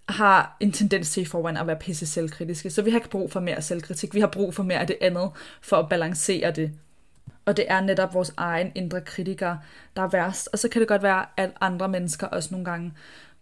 har 0.08 0.56
en 0.61 0.73
tendens 0.73 1.11
til 1.11 1.23
i 1.23 1.25
forvejen 1.25 1.56
at 1.56 1.66
være 1.66 1.76
pisse 1.76 2.06
selvkritiske. 2.06 2.70
Så 2.70 2.82
vi 2.82 2.90
har 2.90 2.99
ikke 2.99 3.11
brug 3.11 3.32
for 3.32 3.40
mere 3.40 3.62
selvkritik. 3.62 4.14
Vi 4.14 4.20
har 4.20 4.26
brug 4.26 4.54
for 4.54 4.62
mere 4.62 4.78
af 4.78 4.87
det 4.87 4.96
andet, 5.00 5.30
for 5.62 5.76
at 5.76 5.88
balancere 5.88 6.50
det. 6.50 6.73
Og 7.44 7.56
det 7.56 7.64
er 7.68 7.80
netop 7.80 8.14
vores 8.14 8.32
egen 8.36 8.72
indre 8.74 9.00
kritiker, 9.00 9.56
der 9.96 10.02
er 10.02 10.08
værst. 10.08 10.48
Og 10.52 10.58
så 10.58 10.68
kan 10.68 10.80
det 10.80 10.88
godt 10.88 11.02
være, 11.02 11.26
at 11.36 11.50
andre 11.60 11.88
mennesker 11.88 12.26
også 12.26 12.48
nogle 12.50 12.64
gange 12.64 12.92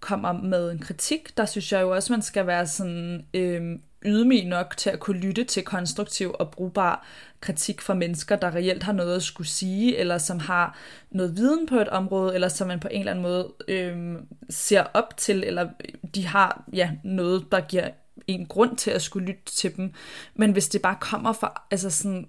kommer 0.00 0.32
med 0.32 0.70
en 0.70 0.78
kritik. 0.78 1.36
Der 1.36 1.46
synes 1.46 1.72
jeg 1.72 1.82
jo 1.82 1.94
også, 1.94 2.12
man 2.12 2.22
skal 2.22 2.46
være 2.46 2.66
sådan 2.66 3.26
øh, 3.34 3.78
ydmyg 4.04 4.44
nok 4.44 4.76
til 4.76 4.90
at 4.90 5.00
kunne 5.00 5.18
lytte 5.18 5.44
til 5.44 5.62
konstruktiv 5.64 6.34
og 6.38 6.50
brugbar 6.50 7.06
kritik 7.40 7.80
fra 7.80 7.94
mennesker, 7.94 8.36
der 8.36 8.54
reelt 8.54 8.82
har 8.82 8.92
noget 8.92 9.16
at 9.16 9.22
skulle 9.22 9.48
sige, 9.48 9.96
eller 9.96 10.18
som 10.18 10.38
har 10.38 10.78
noget 11.10 11.36
viden 11.36 11.66
på 11.66 11.76
et 11.76 11.88
område, 11.88 12.34
eller 12.34 12.48
som 12.48 12.68
man 12.68 12.80
på 12.80 12.88
en 12.90 13.00
eller 13.00 13.10
anden 13.10 13.22
måde 13.22 13.52
øh, 13.68 14.14
ser 14.50 14.84
op 14.94 15.16
til, 15.16 15.44
eller 15.44 15.68
de 16.14 16.26
har 16.26 16.64
ja, 16.72 16.90
noget, 17.04 17.44
der 17.52 17.60
giver 17.60 17.88
en 18.26 18.46
grund 18.46 18.76
til 18.76 18.90
at 18.90 19.02
skulle 19.02 19.26
lytte 19.26 19.44
til 19.44 19.76
dem. 19.76 19.92
Men 20.34 20.52
hvis 20.52 20.68
det 20.68 20.82
bare 20.82 20.96
kommer 21.00 21.32
fra 21.32 21.62
altså 21.70 21.90
sådan 21.90 22.28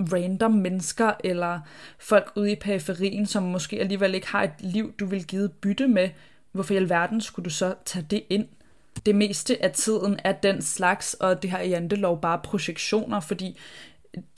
random 0.00 0.52
mennesker, 0.52 1.12
eller 1.24 1.60
folk 1.98 2.32
ude 2.36 2.52
i 2.52 2.54
periferien, 2.54 3.26
som 3.26 3.42
måske 3.42 3.80
alligevel 3.80 4.14
ikke 4.14 4.28
har 4.28 4.42
et 4.42 4.54
liv, 4.60 4.92
du 5.00 5.06
vil 5.06 5.24
give 5.24 5.48
bytte 5.48 5.88
med, 5.88 6.08
hvorfor 6.52 6.74
i 6.74 6.76
alverden 6.76 7.20
skulle 7.20 7.44
du 7.44 7.50
så 7.50 7.74
tage 7.84 8.06
det 8.10 8.22
ind? 8.30 8.46
Det 9.06 9.14
meste 9.14 9.64
af 9.64 9.70
tiden 9.70 10.18
er 10.24 10.32
den 10.32 10.62
slags, 10.62 11.14
og 11.14 11.42
det 11.42 11.50
her 11.50 11.62
jantelov 11.62 12.20
bare 12.20 12.40
projektioner, 12.44 13.20
fordi 13.20 13.58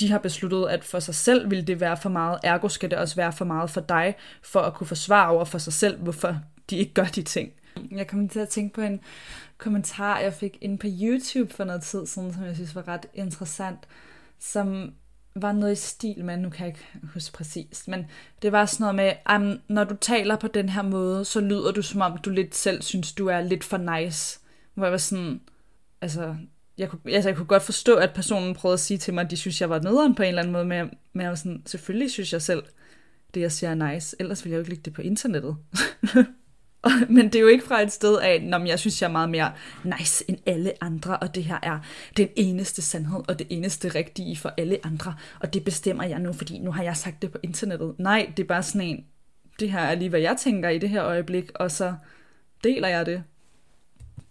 de 0.00 0.11
har 0.11 0.19
besluttet, 0.19 0.67
at 0.69 0.85
for 0.85 1.00
sig 1.00 1.15
selv 1.15 1.50
vil 1.50 1.67
det 1.67 1.81
være 1.81 1.97
for 1.97 2.09
meget, 2.09 2.38
ergo 2.43 2.69
skal 2.69 2.91
det 2.91 2.99
også 2.99 3.17
være 3.17 3.33
for 3.33 3.45
meget 3.45 3.71
for 3.71 3.81
dig, 3.81 4.15
for 4.43 4.61
at 4.61 4.75
kunne 4.75 4.87
forsvare 4.87 5.31
over 5.31 5.45
for 5.45 5.59
sig 5.59 5.73
selv, 5.73 5.99
hvorfor 5.99 6.37
de 6.71 6.77
ikke 6.77 6.95
gør 6.95 7.05
de 7.05 7.23
ting. 7.23 7.53
Jeg 7.91 8.07
kom 8.07 8.29
til 8.29 8.41
at 8.41 8.49
tænke 8.49 8.75
på 8.75 8.81
en 8.81 9.00
kommentar, 9.59 10.19
jeg 10.19 10.33
fik 10.33 10.59
ind 10.61 10.79
på 10.79 10.87
YouTube 11.03 11.55
for 11.55 11.65
noget 11.65 11.83
tid 11.83 12.07
siden, 12.07 12.35
som 12.35 12.45
jeg 12.45 12.55
synes 12.55 12.75
var 12.75 12.88
ret 12.88 13.07
interessant, 13.15 13.79
som 14.38 14.93
var 15.42 15.52
noget 15.52 15.73
i 15.73 15.76
stil 15.76 16.25
med, 16.25 16.37
nu 16.37 16.50
kan 16.50 16.66
jeg 16.66 16.75
ikke 16.75 17.09
huske 17.14 17.33
præcist, 17.33 17.88
men 17.88 18.07
det 18.42 18.52
var 18.52 18.66
sådan 18.66 18.85
noget 18.85 18.95
med, 18.95 19.12
at 19.26 19.61
når 19.68 19.85
du 19.85 19.97
taler 20.00 20.37
på 20.37 20.49
den 20.49 20.68
her 20.68 20.83
måde, 20.83 21.25
så 21.25 21.40
lyder 21.40 21.73
du 21.73 21.83
som 21.83 22.00
om, 22.00 22.18
du 22.18 22.30
lidt 22.30 22.54
selv 22.54 22.83
synes, 22.83 23.12
du 23.12 23.26
er 23.26 23.40
lidt 23.40 23.64
for 23.64 23.76
nice. 23.76 24.40
Hvor 24.75 24.85
jeg 24.85 24.92
var 24.92 24.99
sådan, 24.99 25.40
altså, 26.00 26.37
jeg 26.78 26.88
kunne, 26.88 27.00
altså, 27.07 27.28
jeg 27.28 27.37
kunne 27.37 27.47
godt 27.47 27.62
forstå, 27.62 27.97
at 27.97 28.14
personen 28.14 28.54
prøvede 28.54 28.75
at 28.75 28.80
sige 28.80 28.99
til 28.99 29.14
mig, 29.14 29.25
at 29.25 29.30
de 29.30 29.37
synes, 29.37 29.61
jeg 29.61 29.71
var 29.71 29.80
nederen 29.80 30.14
på 30.14 30.23
en 30.23 30.28
eller 30.28 30.42
anden 30.42 30.52
måde, 30.52 30.64
men 30.64 30.78
jeg, 30.78 30.90
men 31.12 31.23
jeg 31.23 31.30
var 31.30 31.37
sådan, 31.37 31.62
selvfølgelig 31.66 32.11
synes 32.11 32.33
jeg 32.33 32.42
selv, 32.42 32.62
det 33.35 33.40
jeg 33.40 33.52
siger 33.52 33.71
er 33.71 33.92
nice, 33.92 34.16
ellers 34.21 34.45
ville 34.45 34.52
jeg 34.52 34.57
jo 34.57 34.61
ikke 34.61 34.71
lægge 34.71 34.83
det 34.83 34.92
på 34.92 35.02
internettet. 35.02 35.57
Men 37.08 37.25
det 37.25 37.35
er 37.35 37.40
jo 37.40 37.47
ikke 37.47 37.64
fra 37.64 37.82
et 37.82 37.92
sted 37.92 38.18
af, 38.18 38.42
når 38.42 38.66
jeg 38.66 38.78
synes, 38.78 39.02
jeg 39.02 39.08
er 39.08 39.12
meget 39.12 39.30
mere 39.30 39.52
nice 39.85 40.25
end 40.28 40.38
alle 40.47 40.73
andre, 40.80 41.16
og 41.16 41.35
det 41.35 41.44
her 41.44 41.58
er 41.62 41.78
den 42.16 42.28
eneste 42.37 42.82
sandhed, 42.82 43.20
og 43.28 43.38
det 43.38 43.47
eneste 43.50 43.88
rigtige 43.88 44.37
for 44.37 44.52
alle 44.56 44.78
andre, 44.85 45.14
og 45.40 45.54
det 45.54 45.64
bestemmer 45.64 46.04
jeg 46.04 46.18
nu, 46.18 46.32
fordi 46.32 46.58
nu 46.58 46.73
har 46.73 46.82
jeg 46.82 46.97
sagt 46.97 47.23
det 47.23 47.32
på 47.32 47.38
internettet. 47.42 47.94
Nej, 47.99 48.32
det 48.37 48.42
er 48.42 48.47
bare 48.47 48.62
sådan 48.62 48.80
en, 48.80 49.04
det 49.61 49.73
her 49.73 49.80
er 49.80 49.94
lige, 49.94 50.08
hvad 50.08 50.20
jeg 50.20 50.37
tænker 50.38 50.68
i 50.68 50.78
det 50.78 50.88
her 50.88 51.04
øjeblik, 51.04 51.50
og 51.54 51.70
så 51.70 51.94
deler 52.64 52.88
jeg 52.88 53.06
det. 53.06 53.23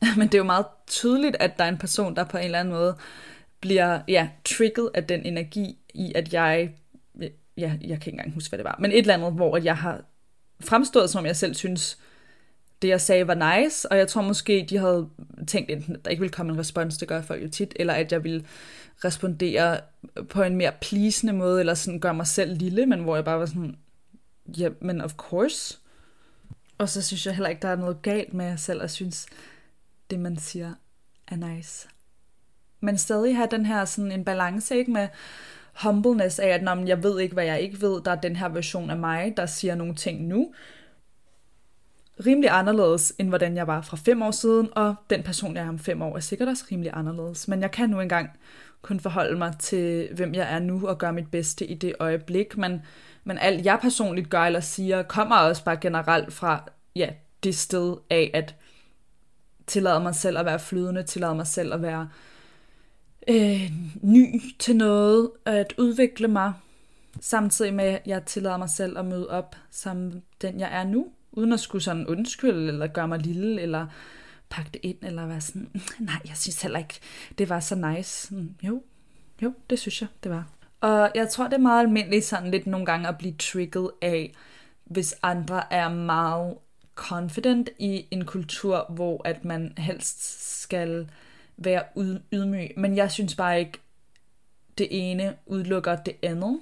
Men 0.18 0.28
det 0.28 0.34
er 0.34 0.38
jo 0.40 0.44
meget 0.44 0.66
tydeligt, 0.88 1.36
at 1.40 1.58
der 1.58 1.64
er 1.64 1.70
en 1.70 1.78
person, 1.78 2.16
der 2.16 2.24
på 2.24 2.38
en 2.38 2.44
eller 2.44 2.60
anden 2.60 2.74
måde 2.74 2.96
bliver 3.60 4.00
ja, 4.08 4.30
trigget 4.46 4.90
af 4.94 5.04
den 5.04 5.26
energi 5.26 5.78
i, 5.94 6.12
at 6.16 6.34
jeg, 6.34 6.74
ja, 7.18 7.32
jeg 7.58 7.80
kan 7.80 7.92
ikke 7.92 8.10
engang 8.10 8.34
huske, 8.34 8.50
hvad 8.50 8.58
det 8.58 8.66
var, 8.66 8.78
men 8.80 8.92
et 8.92 8.98
eller 8.98 9.14
andet, 9.14 9.34
hvor 9.34 9.58
jeg 9.58 9.78
har 9.78 10.02
fremstået, 10.62 11.10
som 11.10 11.26
jeg 11.26 11.36
selv 11.36 11.56
synes, 11.56 11.98
det 12.82 12.88
jeg 12.88 13.02
sagde 13.02 13.28
var 13.28 13.58
nice, 13.58 13.92
og 13.92 13.98
jeg 13.98 14.08
tror 14.08 14.22
måske, 14.22 14.68
de 14.70 14.78
havde 14.78 15.10
tænkt 15.48 15.72
enten, 15.72 15.96
at 15.96 16.06
der 16.06 16.12
ikke 16.12 16.22
ville 16.22 16.34
komme 16.34 16.52
en 16.52 16.60
respons, 16.60 16.98
det 16.98 17.08
gør 17.08 17.22
folk 17.22 17.44
jo 17.44 17.50
tit, 17.50 17.74
eller 17.76 17.94
at 17.94 18.12
jeg 18.12 18.24
ville 18.24 18.46
respondere 19.06 19.80
på 20.30 20.44
en 20.44 20.56
mere 20.56 20.72
pleasende 20.82 21.34
måde, 21.34 21.60
eller 21.60 21.74
sådan 21.74 22.00
gøre 22.00 22.14
mig 22.14 22.28
selv 22.28 22.58
lille, 22.58 22.86
men 22.86 23.00
hvor 23.00 23.16
jeg 23.16 23.26
bare 23.26 23.40
var 23.40 23.46
sådan, 23.46 23.78
ja, 24.58 24.64
yeah, 24.64 24.74
men 24.82 25.02
of 25.02 25.14
course. 25.14 25.78
Og 26.78 26.90
så 26.90 27.02
synes 27.02 27.26
jeg 27.26 27.36
heller 27.36 27.50
ikke, 27.50 27.62
der 27.62 27.68
er 27.68 27.76
noget 27.76 28.02
galt 28.02 28.34
med 28.34 28.46
at 28.46 28.60
selv 28.60 28.82
og 28.82 28.90
synes, 28.90 29.26
det 30.10 30.20
man 30.20 30.38
siger 30.38 30.74
er 31.28 31.36
nice. 31.36 31.88
Men 32.80 32.98
stadig 32.98 33.36
have 33.36 33.48
den 33.52 33.66
her 33.66 33.86
sådan 33.86 34.12
en 34.12 34.26
balance, 34.26 34.78
ikke 34.78 34.92
med 34.92 35.08
humbleness 35.82 36.40
af, 36.40 36.48
at 36.48 36.64
når 36.64 36.86
jeg 36.86 37.04
ved 37.04 37.20
ikke, 37.20 37.34
hvad 37.34 37.46
jeg 37.46 37.62
ikke 37.62 37.82
ved, 37.82 38.02
der 38.02 38.12
er 38.12 38.22
den 38.22 38.36
her 38.36 38.50
version 38.50 38.90
af 38.90 38.98
mig, 38.98 39.34
der 39.38 39.46
siger 39.46 39.76
nogle 39.76 39.96
ting 39.96 40.28
nu, 40.28 40.54
rimelig 42.26 42.50
anderledes, 42.50 43.14
end 43.20 43.30
hvordan 43.30 43.56
jeg 43.56 43.68
var 43.68 43.82
fra 43.82 43.98
fem 43.98 44.22
år 44.22 44.32
siden, 44.32 44.70
og 44.76 44.96
den 45.10 45.24
person, 45.24 45.56
jeg 45.56 45.64
er 45.64 45.70
om 45.70 45.80
fem 45.80 46.02
år, 46.02 46.16
er 46.16 46.20
sikkert 46.20 46.48
også 46.48 46.64
rimelig 46.72 46.92
anderledes. 46.96 47.48
Men 47.48 47.62
jeg 47.62 47.72
kan 47.72 47.90
nu 47.90 48.00
engang 48.00 48.30
kun 48.82 49.00
forholde 49.00 49.38
mig 49.38 49.54
til, 49.60 50.10
hvem 50.16 50.34
jeg 50.34 50.54
er 50.54 50.60
nu, 50.60 50.88
og 50.88 50.98
gøre 50.98 51.14
mit 51.14 51.32
bedste 51.32 51.66
i 51.66 51.74
det 51.74 51.94
øjeblik. 52.00 52.58
Men, 52.58 52.82
men 53.24 53.38
alt 53.38 53.66
jeg 53.66 53.80
personligt 53.82 54.30
gør 54.30 54.42
eller 54.42 54.60
siger, 54.60 55.04
kommer 55.04 55.36
også 55.36 55.64
bare 55.64 55.78
generelt 55.78 56.34
fra 56.34 56.64
ja, 56.96 57.10
det 57.44 57.56
sted 57.56 57.96
af, 58.10 58.32
at 58.34 58.56
tillade 59.68 60.00
mig 60.00 60.16
selv 60.16 60.38
at 60.38 60.46
være 60.46 60.60
flydende, 60.60 61.04
tillade 61.04 61.36
mig 61.36 61.48
selv 61.48 61.74
at 61.74 61.82
være 61.82 62.10
øh, 63.28 63.72
ny 64.02 64.42
til 64.60 64.76
noget, 64.76 65.32
at 65.46 65.74
udvikle 65.78 66.28
mig, 66.28 66.54
samtidig 67.22 67.74
med, 67.74 67.86
at 67.86 68.02
jeg 68.06 68.26
tillader 68.26 68.58
mig 68.58 68.70
selv 68.70 68.98
at 68.98 69.06
møde 69.06 69.30
op 69.30 69.56
som 69.72 70.12
den, 70.42 70.60
jeg 70.60 70.70
er 70.80 70.84
nu, 70.84 71.08
uden 71.38 71.54
at 71.54 71.60
skulle 71.60 71.84
sådan 71.84 72.08
undskylde, 72.08 72.68
eller 72.68 72.88
gøre 72.88 73.08
mig 73.08 73.20
lille, 73.20 73.62
eller 73.62 73.88
pakke 74.50 74.70
det 74.74 74.80
ind, 74.84 74.98
eller 75.02 75.26
være 75.26 75.42
sådan, 75.42 75.70
nej, 76.00 76.20
jeg 76.28 76.38
synes 76.38 76.62
heller 76.62 76.80
ikke, 76.80 77.00
det 77.38 77.50
var 77.50 77.60
så 77.60 77.76
nice. 77.76 78.36
Jo, 78.64 78.84
jo, 79.42 79.54
det 79.70 79.80
synes 79.80 80.02
jeg, 80.02 80.10
det 80.24 80.32
var. 80.32 80.48
Og 80.82 81.12
jeg 81.16 81.30
tror, 81.30 81.44
det 81.44 81.54
er 81.54 81.58
meget 81.58 81.84
almindeligt 81.84 82.26
sådan 82.26 82.52
lidt 82.52 82.68
nogle 82.68 82.86
gange 82.86 83.08
at 83.08 83.18
blive 83.18 83.34
trigget 83.40 83.92
af, 84.02 84.36
hvis 84.86 85.16
andre 85.24 85.74
er 85.74 85.90
meget 85.90 86.58
confident 86.96 87.70
i 87.80 88.06
en 88.12 88.26
kultur, 88.26 88.86
hvor 88.90 89.22
at 89.26 89.46
man 89.46 89.74
helst 89.78 90.62
skal 90.62 91.10
være 91.58 91.84
ydmyg. 92.34 92.72
Men 92.78 92.96
jeg 92.96 93.12
synes 93.12 93.36
bare 93.36 93.60
ikke, 93.60 93.80
det 94.78 94.88
ene 94.92 95.36
udelukker 95.46 95.96
det 95.96 96.16
andet. 96.24 96.60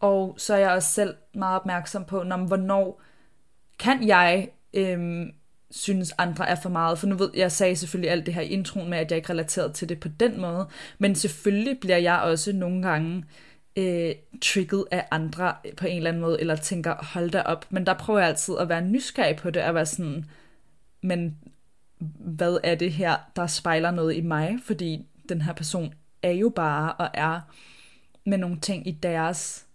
Og 0.00 0.34
så 0.38 0.54
er 0.54 0.58
jeg 0.58 0.70
også 0.70 0.92
selv 0.92 1.14
meget 1.34 1.60
opmærksom 1.60 2.04
på, 2.04 2.22
når, 2.22 2.36
hvornår 2.36 3.00
kan 3.78 4.08
jeg 4.08 4.48
øhm, 4.74 5.32
synes 5.70 6.14
andre 6.18 6.48
er 6.48 6.54
for 6.54 6.68
meget, 6.70 6.98
for 6.98 7.06
nu 7.06 7.16
ved 7.16 7.30
jeg 7.34 7.52
sagde 7.52 7.76
selvfølgelig 7.76 8.10
alt 8.10 8.26
det 8.26 8.34
her 8.34 8.42
i 8.42 8.48
introen 8.48 8.90
med, 8.90 8.98
at 8.98 9.10
jeg 9.10 9.16
ikke 9.16 9.30
relateret 9.30 9.74
til 9.74 9.88
det 9.88 10.00
på 10.00 10.08
den 10.08 10.40
måde, 10.40 10.68
men 10.98 11.14
selvfølgelig 11.14 11.80
bliver 11.80 11.96
jeg 11.96 12.20
også 12.20 12.52
nogle 12.52 12.82
gange 12.82 13.24
øh, 13.76 14.14
trigget 14.42 14.84
af 14.90 15.06
andre 15.10 15.54
på 15.76 15.86
en 15.86 15.96
eller 15.96 16.10
anden 16.10 16.22
måde, 16.22 16.40
eller 16.40 16.56
tænker, 16.56 16.94
hold 17.04 17.30
da 17.30 17.42
op, 17.42 17.66
men 17.70 17.86
der 17.86 17.94
prøver 17.94 18.18
jeg 18.18 18.28
altid 18.28 18.54
at 18.58 18.68
være 18.68 18.82
nysgerrig 18.82 19.36
på 19.36 19.50
det, 19.50 19.60
at 19.60 19.74
være 19.74 19.86
sådan, 19.86 20.24
men 21.02 21.38
hvad 22.18 22.58
er 22.62 22.74
det 22.74 22.92
her, 22.92 23.16
der 23.36 23.46
spejler 23.46 23.90
noget 23.90 24.16
i 24.16 24.20
mig, 24.20 24.58
fordi 24.64 25.06
den 25.28 25.42
her 25.42 25.52
person 25.52 25.94
er 26.22 26.32
jo 26.32 26.48
bare 26.48 26.92
og 26.92 27.08
er 27.14 27.40
med 28.26 28.38
nogle 28.38 28.60
ting 28.60 28.88
i 28.88 28.90
deres 28.90 29.66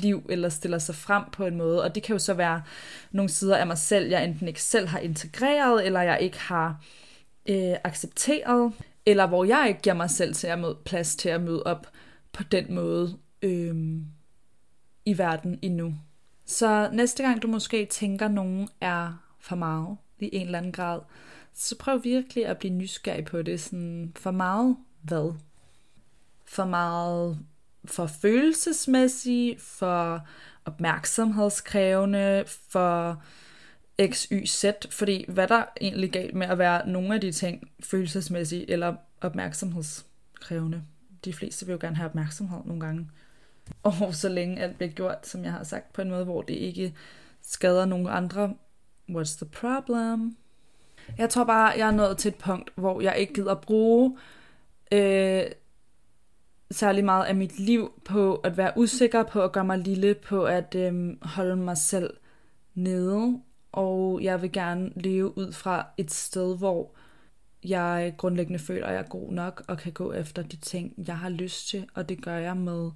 liv, 0.00 0.26
eller 0.28 0.48
stiller 0.48 0.78
sig 0.78 0.94
frem 0.94 1.24
på 1.32 1.46
en 1.46 1.56
måde. 1.56 1.82
Og 1.82 1.94
det 1.94 2.02
kan 2.02 2.14
jo 2.14 2.18
så 2.18 2.34
være 2.34 2.62
nogle 3.10 3.30
sider 3.30 3.56
af 3.56 3.66
mig 3.66 3.78
selv, 3.78 4.08
jeg 4.08 4.24
enten 4.24 4.48
ikke 4.48 4.62
selv 4.62 4.88
har 4.88 4.98
integreret, 4.98 5.86
eller 5.86 6.02
jeg 6.02 6.20
ikke 6.20 6.40
har 6.40 6.84
øh, 7.48 7.74
accepteret, 7.84 8.72
eller 9.06 9.26
hvor 9.26 9.44
jeg 9.44 9.64
ikke 9.68 9.80
giver 9.80 9.94
mig 9.94 10.10
selv 10.10 10.34
til 10.34 10.46
at 10.46 10.58
møde, 10.58 10.78
plads 10.84 11.16
til 11.16 11.28
at 11.28 11.40
møde 11.40 11.62
op 11.62 11.86
på 12.32 12.42
den 12.42 12.74
måde 12.74 13.18
øh, 13.42 13.74
i 15.04 15.18
verden 15.18 15.58
endnu. 15.62 15.94
Så 16.46 16.90
næste 16.92 17.22
gang 17.22 17.42
du 17.42 17.48
måske 17.48 17.86
tænker, 17.86 18.26
at 18.26 18.32
nogen 18.32 18.68
er 18.80 19.22
for 19.40 19.56
meget 19.56 19.96
i 20.20 20.30
en 20.32 20.46
eller 20.46 20.58
anden 20.58 20.72
grad, 20.72 21.00
så 21.54 21.78
prøv 21.78 22.04
virkelig 22.04 22.46
at 22.46 22.58
blive 22.58 22.72
nysgerrig 22.72 23.24
på 23.24 23.42
det. 23.42 23.60
Sådan, 23.60 24.12
for 24.16 24.30
meget 24.30 24.76
hvad? 25.02 25.34
For 26.44 26.64
meget 26.64 27.38
for 27.86 28.06
følelsesmæssig, 28.06 29.56
for 29.60 30.26
opmærksomhedskrævende, 30.64 32.44
for 32.68 33.22
x, 34.06 34.26
y, 34.32 34.46
z, 34.46 34.64
fordi 34.90 35.24
hvad 35.28 35.48
der 35.48 35.64
egentlig 35.80 36.12
galt 36.12 36.34
med 36.34 36.46
at 36.46 36.58
være 36.58 36.88
nogle 36.88 37.14
af 37.14 37.20
de 37.20 37.32
ting 37.32 37.70
følelsesmæssige 37.80 38.70
eller 38.70 38.94
opmærksomhedskrævende? 39.20 40.82
De 41.24 41.32
fleste 41.32 41.66
vil 41.66 41.72
jo 41.72 41.78
gerne 41.80 41.96
have 41.96 42.08
opmærksomhed 42.08 42.58
nogle 42.64 42.80
gange. 42.80 43.10
Og 43.82 44.14
så 44.14 44.28
længe 44.28 44.62
alt 44.62 44.76
bliver 44.76 44.92
gjort, 44.92 45.26
som 45.26 45.44
jeg 45.44 45.52
har 45.52 45.64
sagt, 45.64 45.92
på 45.92 46.02
en 46.02 46.10
måde, 46.10 46.24
hvor 46.24 46.42
det 46.42 46.54
ikke 46.54 46.94
skader 47.42 47.84
nogen 47.84 48.06
andre. 48.06 48.54
What's 49.10 49.36
the 49.36 49.46
problem? 49.46 50.36
Jeg 51.18 51.30
tror 51.30 51.44
bare, 51.44 51.72
jeg 51.78 51.88
er 51.88 51.92
nået 51.92 52.18
til 52.18 52.28
et 52.28 52.34
punkt, 52.34 52.70
hvor 52.74 53.00
jeg 53.00 53.18
ikke 53.18 53.34
gider 53.34 53.54
bruge 53.54 54.18
øh, 54.92 55.42
særlig 56.70 57.04
meget 57.04 57.24
af 57.24 57.34
mit 57.34 57.58
liv 57.58 58.02
på 58.04 58.34
at 58.34 58.56
være 58.56 58.72
usikker, 58.76 59.22
på 59.22 59.42
at 59.42 59.52
gøre 59.52 59.64
mig 59.64 59.78
lille, 59.78 60.14
på 60.14 60.44
at 60.44 60.74
øhm, 60.74 61.18
holde 61.22 61.56
mig 61.56 61.78
selv 61.78 62.16
nede. 62.74 63.40
Og 63.72 64.22
jeg 64.22 64.42
vil 64.42 64.52
gerne 64.52 64.90
leve 64.96 65.38
ud 65.38 65.52
fra 65.52 65.86
et 65.96 66.10
sted, 66.10 66.58
hvor 66.58 66.96
jeg 67.64 68.14
grundlæggende 68.16 68.58
føler, 68.58 68.86
at 68.86 68.94
jeg 68.94 69.00
er 69.00 69.08
god 69.08 69.32
nok 69.32 69.62
og 69.68 69.78
kan 69.78 69.92
gå 69.92 70.12
efter 70.12 70.42
de 70.42 70.56
ting, 70.56 70.94
jeg 71.06 71.18
har 71.18 71.28
lyst 71.28 71.68
til. 71.68 71.86
Og 71.94 72.08
det 72.08 72.22
gør 72.22 72.36
jeg 72.36 72.56
med 72.56 72.90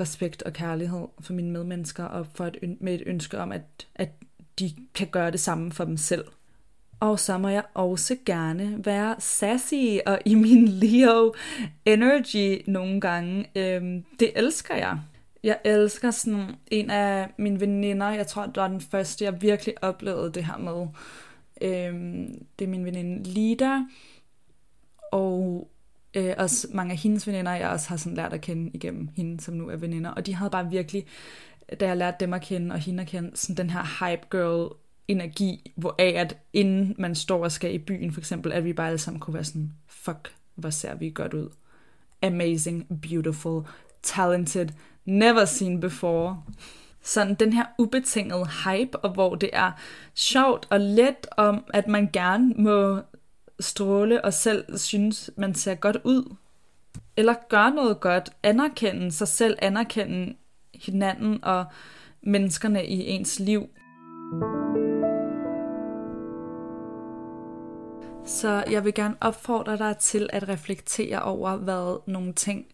respekt 0.00 0.42
og 0.42 0.52
kærlighed 0.52 1.06
for 1.20 1.32
mine 1.32 1.50
medmennesker 1.50 2.04
og 2.04 2.26
for 2.26 2.46
et, 2.46 2.76
med 2.80 2.94
et 2.94 3.02
ønske 3.06 3.38
om, 3.38 3.52
at, 3.52 3.86
at 3.94 4.10
de 4.58 4.70
kan 4.94 5.06
gøre 5.06 5.30
det 5.30 5.40
samme 5.40 5.72
for 5.72 5.84
dem 5.84 5.96
selv. 5.96 6.24
Og 7.02 7.18
så 7.18 7.38
må 7.38 7.48
jeg 7.48 7.64
også 7.74 8.16
gerne 8.26 8.84
være 8.84 9.16
sassy 9.18 9.74
og 10.06 10.18
i 10.24 10.34
min 10.34 10.68
Leo 10.68 11.34
energy 11.84 12.62
nogle 12.66 13.00
gange. 13.00 13.46
Øhm, 13.56 14.04
det 14.20 14.32
elsker 14.34 14.74
jeg. 14.74 15.00
Jeg 15.42 15.58
elsker 15.64 16.10
sådan 16.10 16.50
en 16.70 16.90
af 16.90 17.28
mine 17.36 17.60
veninder, 17.60 18.10
jeg 18.10 18.26
tror, 18.26 18.46
det 18.46 18.56
var 18.56 18.68
den 18.68 18.80
første, 18.80 19.24
jeg 19.24 19.42
virkelig 19.42 19.84
oplevede 19.84 20.32
det 20.32 20.44
her 20.44 20.56
med. 20.56 20.86
Øhm, 21.60 22.46
det 22.58 22.64
er 22.64 22.68
min 22.68 22.84
veninde 22.84 23.22
Lida, 23.28 23.78
og 25.12 25.68
øh, 26.14 26.34
også 26.38 26.68
mange 26.72 26.92
af 26.92 26.98
hendes 26.98 27.26
veninder, 27.26 27.52
jeg 27.52 27.68
også 27.68 27.88
har 27.88 27.96
sådan 27.96 28.16
lært 28.16 28.32
at 28.32 28.40
kende 28.40 28.70
igennem 28.74 29.08
hende, 29.16 29.40
som 29.40 29.54
nu 29.54 29.68
er 29.68 29.76
veninder. 29.76 30.10
Og 30.10 30.26
de 30.26 30.34
havde 30.34 30.50
bare 30.50 30.70
virkelig, 30.70 31.06
da 31.80 31.86
jeg 31.86 31.96
lærte 31.96 32.16
dem 32.20 32.32
at 32.32 32.42
kende, 32.42 32.72
og 32.72 32.78
hende 32.78 33.02
at 33.02 33.08
kende, 33.08 33.30
sådan 33.34 33.56
den 33.56 33.70
her 33.70 34.06
hype 34.06 34.26
girl 34.30 34.81
energi, 35.08 35.72
hvor 35.76 35.94
af 35.98 36.14
at 36.16 36.36
inden 36.52 36.94
man 36.98 37.14
står 37.14 37.44
og 37.44 37.52
skal 37.52 37.74
i 37.74 37.78
byen, 37.78 38.12
for 38.12 38.20
eksempel, 38.20 38.52
at 38.52 38.64
vi 38.64 38.72
bare 38.72 38.86
alle 38.86 38.98
sammen 38.98 39.20
kunne 39.20 39.34
være 39.34 39.44
sådan, 39.44 39.72
fuck, 39.86 40.34
hvor 40.54 40.70
ser 40.70 40.94
vi 40.94 41.10
godt 41.10 41.34
ud. 41.34 41.48
Amazing, 42.22 43.00
beautiful, 43.02 43.62
talented, 44.02 44.68
never 45.04 45.44
seen 45.44 45.80
before. 45.80 46.42
Sådan 47.02 47.34
den 47.34 47.52
her 47.52 47.64
ubetingede 47.78 48.48
hype, 48.64 48.98
og 48.98 49.10
hvor 49.10 49.34
det 49.34 49.50
er 49.52 49.72
sjovt 50.14 50.66
og 50.70 50.80
let 50.80 51.26
om, 51.36 51.64
at 51.74 51.88
man 51.88 52.10
gerne 52.12 52.54
må 52.56 53.00
stråle 53.60 54.24
og 54.24 54.32
selv 54.32 54.78
synes, 54.78 55.30
man 55.36 55.54
ser 55.54 55.74
godt 55.74 55.96
ud. 56.04 56.36
Eller 57.16 57.34
gøre 57.48 57.70
noget 57.70 58.00
godt, 58.00 58.30
anerkende 58.42 59.12
sig 59.12 59.28
selv, 59.28 59.58
anerkende 59.62 60.34
hinanden 60.74 61.44
og 61.44 61.64
menneskerne 62.22 62.86
i 62.86 63.06
ens 63.06 63.40
liv. 63.40 63.68
Så 68.24 68.64
jeg 68.70 68.84
vil 68.84 68.94
gerne 68.94 69.16
opfordre 69.20 69.78
dig 69.78 69.96
til 69.96 70.30
at 70.32 70.48
reflektere 70.48 71.22
over, 71.22 71.56
hvad 71.56 72.12
nogle 72.12 72.32
ting 72.32 72.66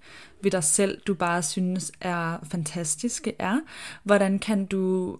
ved 0.42 0.50
dig 0.50 0.64
selv, 0.64 1.00
du 1.06 1.14
bare 1.14 1.42
synes 1.42 1.92
er 2.00 2.38
fantastiske 2.50 3.34
er. 3.38 3.60
Hvordan 4.02 4.38
kan 4.38 4.66
du 4.66 5.16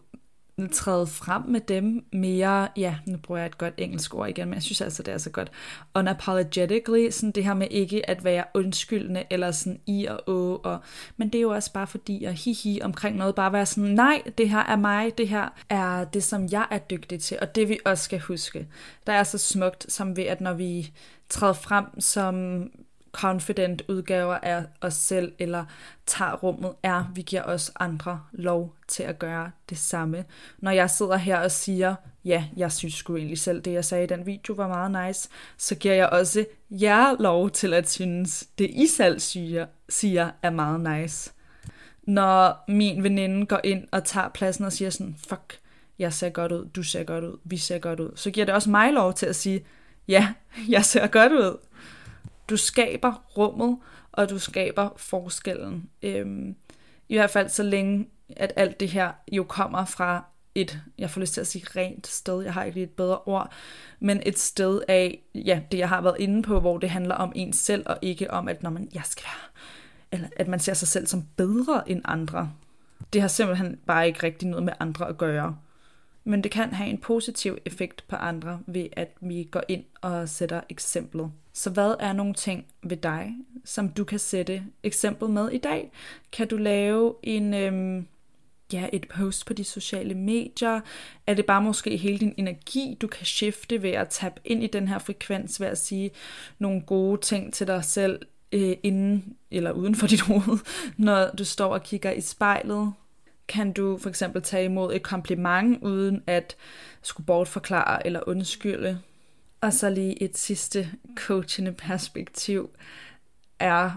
træde 0.67 1.07
frem 1.07 1.43
med 1.43 1.61
dem 1.61 2.05
mere, 2.13 2.69
ja, 2.77 2.97
nu 3.07 3.17
bruger 3.17 3.41
jeg 3.41 3.47
et 3.47 3.59
godt 3.59 3.75
engelsk 3.77 4.15
ord 4.15 4.29
igen, 4.29 4.49
men 4.49 4.55
jeg 4.55 4.63
synes 4.63 4.81
altså, 4.81 5.03
det 5.03 5.15
er 5.15 5.19
så 5.19 5.31
godt, 5.31 5.51
unapologetically, 5.95 7.11
sådan 7.11 7.31
det 7.31 7.45
her 7.45 7.55
med 7.55 7.67
ikke 7.71 8.11
at 8.11 8.25
være 8.25 8.45
undskyldende, 8.55 9.25
eller 9.31 9.51
sådan 9.51 9.81
i 9.87 10.07
og 10.07 10.29
å, 10.29 10.61
og, 10.65 10.79
men 11.17 11.29
det 11.29 11.39
er 11.39 11.43
jo 11.43 11.51
også 11.51 11.73
bare 11.73 11.87
fordi 11.87 12.25
at 12.25 12.35
hihi 12.35 12.81
omkring 12.83 13.17
noget, 13.17 13.35
bare 13.35 13.53
være 13.53 13.67
sådan, 13.67 13.91
nej, 13.91 14.23
det 14.39 14.51
her 14.51 14.63
er 14.63 14.77
mig, 14.77 15.19
det 15.19 15.29
her 15.29 15.49
er 15.69 16.05
det, 16.05 16.23
som 16.23 16.49
jeg 16.51 16.67
er 16.71 16.79
dygtig 16.79 17.21
til, 17.21 17.39
og 17.41 17.55
det 17.55 17.69
vi 17.69 17.79
også 17.85 18.05
skal 18.05 18.21
huske, 18.21 18.69
der 19.07 19.13
er 19.13 19.23
så 19.23 19.39
smukt, 19.39 19.93
som 19.93 20.17
ved, 20.17 20.25
at 20.25 20.41
når 20.41 20.53
vi 20.53 20.93
træder 21.29 21.53
frem 21.53 22.01
som 22.01 22.63
confident 23.13 23.83
udgaver 23.89 24.39
af 24.43 24.65
os 24.81 24.95
selv, 24.95 25.33
eller 25.39 25.65
tager 26.07 26.37
rummet, 26.37 26.73
er, 26.83 27.05
vi 27.15 27.23
giver 27.23 27.43
os 27.43 27.73
andre 27.81 28.21
lov 28.33 28.75
til 28.89 29.03
at 29.03 29.19
gøre 29.19 29.51
det 29.69 29.79
samme. 29.79 30.25
Når 30.59 30.71
jeg 30.71 30.91
sidder 30.91 31.17
her 31.17 31.39
og 31.39 31.51
siger, 31.51 31.95
ja, 32.25 32.45
jeg 32.57 32.73
synes 32.73 32.95
sgu 32.95 33.17
egentlig 33.17 33.39
selv, 33.39 33.61
det 33.61 33.73
jeg 33.73 33.85
sagde 33.85 34.05
i 34.05 34.07
den 34.07 34.27
video 34.27 34.55
var 34.55 34.69
meget 34.69 35.07
nice, 35.07 35.29
så 35.57 35.75
giver 35.75 35.95
jeg 35.95 36.09
også 36.09 36.45
jer 36.71 37.17
lov 37.23 37.51
til 37.51 37.75
at 37.75 37.91
synes, 37.91 38.49
det 38.59 38.71
I 38.71 38.87
selv 38.87 39.21
siger, 39.21 39.67
siger 39.89 40.31
er 40.43 40.51
meget 40.51 40.81
nice. 40.81 41.33
Når 42.03 42.65
min 42.69 43.03
veninde 43.03 43.47
går 43.47 43.61
ind 43.65 43.89
og 43.91 44.05
tager 44.05 44.29
pladsen 44.29 44.65
og 44.65 44.73
siger 44.73 44.91
sådan, 44.91 45.17
fuck, 45.29 45.59
jeg 45.99 46.13
ser 46.13 46.31
godt 46.31 46.53
ud, 46.53 46.69
du 46.69 46.83
ser 46.83 47.05
godt 47.05 47.25
ud, 47.25 47.39
vi 47.45 47.57
ser 47.57 47.79
godt 47.79 48.01
ud, 48.01 48.11
så 48.15 48.31
giver 48.31 48.47
det 48.47 48.55
også 48.55 48.71
mig 48.71 48.93
lov 48.93 49.15
til 49.15 49.27
at 49.27 49.37
sige, 49.37 49.65
ja, 50.09 50.29
jeg 50.69 50.85
ser 50.85 51.07
godt 51.07 51.33
ud 51.33 51.57
du 52.49 52.57
skaber 52.57 53.13
rummet, 53.37 53.79
og 54.13 54.31
du 54.31 54.39
skaber 54.39 54.89
forskellen. 54.97 55.91
Øhm, 56.03 56.57
I 57.09 57.17
hvert 57.17 57.31
fald 57.31 57.49
så 57.49 57.63
længe, 57.63 58.09
at 58.37 58.53
alt 58.57 58.81
det 58.81 58.89
her 58.89 59.13
jo 59.33 59.45
kommer 59.45 59.85
fra 59.85 60.25
et, 60.55 60.81
jeg 60.99 61.11
får 61.11 61.21
lyst 61.21 61.35
til 61.35 61.41
at 61.41 61.47
sige 61.47 61.65
rent 61.77 62.07
sted, 62.07 62.43
jeg 62.43 62.55
har 62.55 62.65
ikke 62.65 62.77
lige 62.77 62.85
et 62.85 62.91
bedre 62.91 63.19
ord, 63.19 63.53
men 64.01 64.23
et 64.27 64.39
sted 64.39 64.81
af, 64.89 65.23
ja, 65.35 65.61
det 65.73 65.79
jeg 65.79 65.89
har 65.89 66.01
været 66.01 66.17
inde 66.19 66.43
på, 66.43 66.61
hvor 66.61 66.79
det 66.79 66.91
handler 66.91 67.15
om 67.15 67.33
en 67.35 67.53
selv, 67.53 67.83
og 67.87 67.99
ikke 68.03 68.31
om, 68.31 68.49
at 68.49 68.63
når 68.63 68.71
man, 68.71 68.89
jeg 68.95 69.03
skal 69.05 69.25
være, 69.25 69.63
eller 70.13 70.29
at 70.37 70.49
man 70.49 70.61
ser 70.61 70.75
sig 70.75 70.89
selv 70.89 71.07
som 71.07 71.25
bedre 71.37 71.91
end 71.91 72.03
andre. 72.05 72.53
Det 73.13 73.21
har 73.21 73.29
simpelthen 73.29 73.79
bare 73.87 74.07
ikke 74.07 74.23
rigtig 74.23 74.49
noget 74.49 74.65
med 74.65 74.73
andre 74.81 75.09
at 75.09 75.19
gøre 75.19 75.57
men 76.29 76.43
det 76.43 76.51
kan 76.51 76.75
have 76.75 76.91
en 76.91 76.99
positiv 76.99 77.59
effekt 77.65 78.05
på 78.09 78.17
andre 78.17 78.61
ved, 78.67 78.87
at 78.93 79.15
vi 79.21 79.49
går 79.51 79.63
ind 79.69 79.85
og 80.01 80.29
sætter 80.29 80.61
eksemplet. 80.69 81.33
Så 81.53 81.71
hvad 81.71 81.95
er 82.01 82.13
nogle 82.13 82.35
ting 82.35 82.65
ved 82.83 82.97
dig, 82.97 83.35
som 83.65 83.89
du 83.89 84.05
kan 84.05 84.19
sætte 84.19 84.63
eksempel 84.83 85.29
med 85.29 85.51
i 85.51 85.59
dag? 85.59 85.93
Kan 86.33 86.49
du 86.49 86.57
lave 86.57 87.15
en, 87.23 87.55
øhm, 87.55 88.07
ja, 88.73 88.89
et 88.93 89.09
post 89.09 89.47
på 89.47 89.53
de 89.53 89.65
sociale 89.65 90.15
medier? 90.15 90.81
Er 91.27 91.35
det 91.35 91.47
bare 91.47 91.63
måske 91.63 91.97
hele 91.97 92.19
din 92.19 92.35
energi, 92.37 92.97
du 93.01 93.07
kan 93.07 93.27
skifte 93.27 93.83
ved 93.83 93.91
at 93.91 94.09
tabe 94.09 94.41
ind 94.45 94.65
i 94.65 94.67
den 94.67 94.89
her 94.89 94.99
frekvens, 94.99 95.61
ved 95.61 95.67
at 95.67 95.79
sige 95.79 96.11
nogle 96.59 96.81
gode 96.81 97.21
ting 97.21 97.53
til 97.53 97.67
dig 97.67 97.85
selv 97.85 98.23
øh, 98.53 98.77
inden 98.83 99.37
eller 99.51 99.73
uden 99.73 99.95
for 99.95 100.07
dit 100.07 100.21
hoved, 100.21 100.59
når 100.97 101.31
du 101.31 101.45
står 101.45 101.73
og 101.75 101.83
kigger 101.83 102.11
i 102.11 102.21
spejlet? 102.21 102.93
Kan 103.49 103.73
du 103.73 103.99
for 103.99 104.09
eksempel 104.09 104.43
tage 104.43 104.65
imod 104.65 104.95
et 104.95 105.03
kompliment, 105.03 105.83
uden 105.83 106.23
at 106.27 106.57
skulle 107.03 107.27
bortforklare 107.27 108.07
eller 108.07 108.21
undskylde. 108.27 109.01
Og 109.61 109.73
så 109.73 109.91
lige 109.91 110.23
et 110.23 110.39
sidste 110.39 110.91
coachende 111.17 111.73
perspektiv 111.73 112.71
er, 113.59 113.91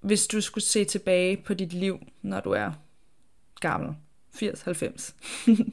hvis 0.00 0.26
du 0.26 0.40
skulle 0.40 0.64
se 0.64 0.84
tilbage 0.84 1.36
på 1.36 1.54
dit 1.54 1.72
liv, 1.72 1.98
når 2.22 2.40
du 2.40 2.50
er 2.50 2.72
gammel, 3.60 3.94
80-90. 4.34 5.12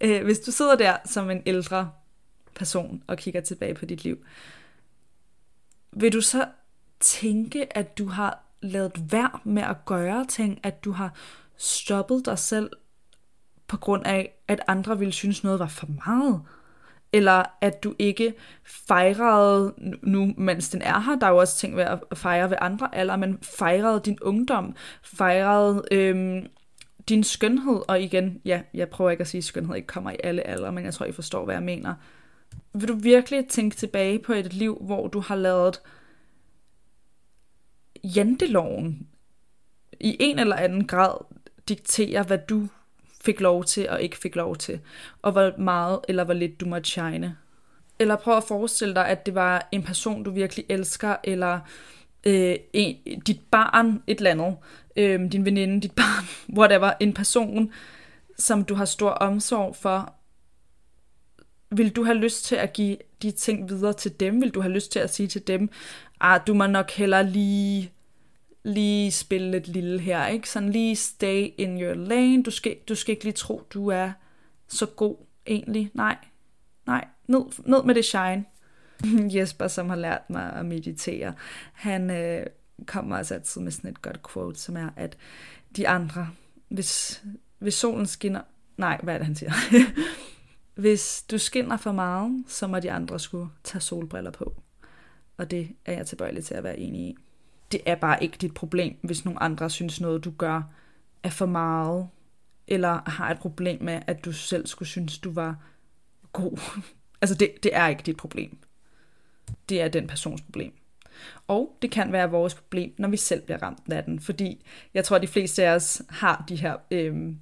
Øh, 0.00 0.24
hvis 0.24 0.38
du 0.38 0.50
sidder 0.50 0.76
der 0.76 0.96
som 1.04 1.30
en 1.30 1.42
ældre 1.46 1.90
person 2.54 3.02
og 3.06 3.16
kigger 3.16 3.40
tilbage 3.40 3.74
på 3.74 3.84
dit 3.84 4.04
liv, 4.04 4.24
vil 5.92 6.12
du 6.12 6.20
så 6.20 6.48
tænke, 7.00 7.76
at 7.76 7.98
du 7.98 8.06
har 8.06 8.44
lavet 8.60 9.12
værd 9.12 9.40
med 9.44 9.62
at 9.62 9.84
gøre 9.84 10.26
ting, 10.26 10.60
at 10.62 10.84
du 10.84 10.92
har 10.92 11.14
stoppet 11.56 12.26
dig 12.26 12.38
selv 12.38 12.70
på 13.66 13.76
grund 13.76 14.06
af, 14.06 14.34
at 14.48 14.60
andre 14.66 14.98
ville 14.98 15.12
synes 15.12 15.44
noget 15.44 15.58
var 15.58 15.68
for 15.68 15.88
meget? 16.06 16.42
Eller 17.12 17.44
at 17.60 17.84
du 17.84 17.94
ikke 17.98 18.34
fejrede, 18.64 19.74
nu 20.02 20.34
mens 20.36 20.68
den 20.68 20.82
er 20.82 21.00
her, 21.00 21.18
der 21.18 21.26
er 21.26 21.30
jo 21.30 21.36
også 21.36 21.58
ting 21.58 21.76
ved 21.76 21.82
at 21.82 22.00
fejre 22.14 22.50
ved 22.50 22.56
andre 22.60 22.94
alder, 22.94 23.16
men 23.16 23.38
fejrede 23.42 24.00
din 24.04 24.18
ungdom, 24.22 24.76
fejrede 25.02 25.82
øhm, 25.92 26.46
din 27.08 27.24
skønhed, 27.24 27.82
og 27.88 28.00
igen, 28.00 28.40
ja, 28.44 28.62
jeg 28.74 28.88
prøver 28.88 29.10
ikke 29.10 29.20
at 29.20 29.28
sige, 29.28 29.38
at 29.38 29.44
skønhed 29.44 29.76
ikke 29.76 29.86
kommer 29.86 30.10
i 30.10 30.16
alle 30.24 30.46
aldre, 30.46 30.72
men 30.72 30.84
jeg 30.84 30.94
tror, 30.94 31.06
I 31.06 31.12
forstår, 31.12 31.44
hvad 31.44 31.54
jeg 31.54 31.62
mener. 31.62 31.94
Vil 32.72 32.88
du 32.88 32.94
virkelig 32.94 33.48
tænke 33.48 33.76
tilbage 33.76 34.18
på 34.18 34.32
et 34.32 34.52
liv, 34.52 34.78
hvor 34.80 35.08
du 35.08 35.20
har 35.20 35.36
lavet 35.36 35.80
janteloven 38.04 39.08
i 40.00 40.16
en 40.20 40.38
eller 40.38 40.56
anden 40.56 40.86
grad 40.86 41.24
diktere, 41.68 42.22
hvad 42.22 42.38
du 42.38 42.68
fik 43.24 43.40
lov 43.40 43.64
til 43.64 43.88
og 43.88 44.02
ikke 44.02 44.18
fik 44.18 44.36
lov 44.36 44.56
til, 44.56 44.80
og 45.22 45.32
hvor 45.32 45.58
meget 45.58 46.00
eller 46.08 46.24
hvor 46.24 46.34
lidt 46.34 46.60
du 46.60 46.66
måtte 46.66 46.90
shine. 46.90 47.36
Eller 47.98 48.16
prøv 48.16 48.36
at 48.36 48.44
forestille 48.44 48.94
dig, 48.94 49.08
at 49.08 49.26
det 49.26 49.34
var 49.34 49.68
en 49.72 49.82
person, 49.82 50.22
du 50.22 50.30
virkelig 50.30 50.64
elsker, 50.68 51.16
eller 51.24 51.60
øh, 52.26 52.56
en, 52.72 53.20
dit 53.20 53.40
barn, 53.50 54.02
et 54.06 54.18
eller 54.18 54.30
andet, 54.30 54.56
øh, 54.96 55.32
din 55.32 55.44
veninde, 55.44 55.80
dit 55.80 55.92
barn, 55.92 56.24
whatever, 56.58 56.92
en 57.00 57.12
person, 57.12 57.72
som 58.38 58.64
du 58.64 58.74
har 58.74 58.84
stor 58.84 59.10
omsorg 59.10 59.76
for, 59.76 60.14
vil 61.70 61.90
du 61.90 62.04
have 62.04 62.18
lyst 62.18 62.44
til 62.44 62.56
at 62.56 62.72
give 62.72 62.96
de 63.22 63.30
ting 63.30 63.68
videre 63.68 63.92
til 63.92 64.20
dem? 64.20 64.40
Vil 64.40 64.50
du 64.50 64.60
have 64.60 64.72
lyst 64.72 64.92
til 64.92 64.98
at 64.98 65.14
sige 65.14 65.26
til 65.26 65.46
dem, 65.46 65.70
ah, 66.20 66.40
du 66.46 66.54
må 66.54 66.66
nok 66.66 66.90
heller 66.90 67.22
lige 67.22 67.92
lige 68.64 69.12
spille 69.12 69.50
lidt 69.50 69.68
lille 69.68 70.00
her, 70.00 70.26
ikke? 70.26 70.50
Sådan 70.50 70.68
lige 70.68 70.96
stay 70.96 71.48
in 71.58 71.82
your 71.82 71.94
lane. 71.94 72.42
Du 72.42 72.50
skal, 72.50 72.76
du 72.88 72.94
skal 72.94 73.12
ikke 73.12 73.24
lige 73.24 73.34
tro, 73.34 73.62
du 73.74 73.88
er 73.88 74.12
så 74.68 74.86
god 74.86 75.16
egentlig. 75.46 75.90
Nej, 75.94 76.16
nej. 76.86 77.08
Ned, 77.26 77.40
ned 77.66 77.82
med 77.82 77.94
det 77.94 78.04
shine. 78.04 78.44
Jesper, 79.36 79.68
som 79.68 79.88
har 79.88 79.96
lært 79.96 80.30
mig 80.30 80.52
at 80.52 80.66
meditere, 80.66 81.34
han 81.72 82.10
øh, 82.10 82.46
kommer 82.86 83.16
også 83.16 83.34
altid 83.34 83.60
med 83.60 83.72
sådan 83.72 83.90
et 83.90 84.02
godt 84.02 84.32
quote, 84.32 84.60
som 84.60 84.76
er, 84.76 84.88
at 84.96 85.16
de 85.76 85.88
andre, 85.88 86.28
hvis, 86.68 87.22
hvis 87.58 87.74
solen 87.74 88.06
skinner, 88.06 88.40
nej, 88.76 89.00
hvad 89.02 89.14
er 89.14 89.18
det, 89.18 89.26
han 89.26 89.36
siger? 89.36 89.52
hvis 90.74 91.24
du 91.30 91.38
skinner 91.38 91.76
for 91.76 91.92
meget, 91.92 92.44
så 92.48 92.66
må 92.66 92.80
de 92.80 92.92
andre 92.92 93.20
skulle 93.20 93.48
tage 93.64 93.80
solbriller 93.80 94.30
på. 94.30 94.54
Og 95.36 95.50
det 95.50 95.68
er 95.84 95.92
jeg 95.92 96.06
tilbøjelig 96.06 96.44
til 96.44 96.54
at 96.54 96.64
være 96.64 96.78
enig 96.78 97.00
i. 97.00 97.16
Det 97.74 97.82
er 97.86 97.94
bare 97.94 98.22
ikke 98.22 98.36
dit 98.40 98.54
problem, 98.54 98.96
hvis 99.02 99.24
nogle 99.24 99.42
andre 99.42 99.70
synes 99.70 100.00
noget, 100.00 100.24
du 100.24 100.30
gør, 100.30 100.62
er 101.22 101.30
for 101.30 101.46
meget, 101.46 102.08
eller 102.68 103.10
har 103.10 103.30
et 103.30 103.38
problem 103.38 103.82
med, 103.82 104.02
at 104.06 104.24
du 104.24 104.32
selv 104.32 104.66
skulle 104.66 104.88
synes, 104.88 105.18
du 105.18 105.32
var 105.32 105.56
god. 106.32 106.58
altså, 107.22 107.34
det, 107.34 107.50
det 107.62 107.76
er 107.76 107.88
ikke 107.88 108.02
dit 108.02 108.16
problem. 108.16 108.58
Det 109.68 109.80
er 109.80 109.88
den 109.88 110.06
persons 110.06 110.42
problem. 110.42 110.72
Og 111.46 111.78
det 111.82 111.90
kan 111.90 112.12
være 112.12 112.30
vores 112.30 112.54
problem, 112.54 112.94
når 112.98 113.08
vi 113.08 113.16
selv 113.16 113.42
bliver 113.42 113.62
ramt 113.62 113.92
af 113.92 114.04
den, 114.04 114.20
fordi 114.20 114.64
jeg 114.94 115.04
tror, 115.04 115.16
at 115.16 115.22
de 115.22 115.26
fleste 115.26 115.64
af 115.64 115.74
os 115.74 116.02
har 116.08 116.44
de 116.48 116.56
her 116.56 116.76
øh, 116.90 117.34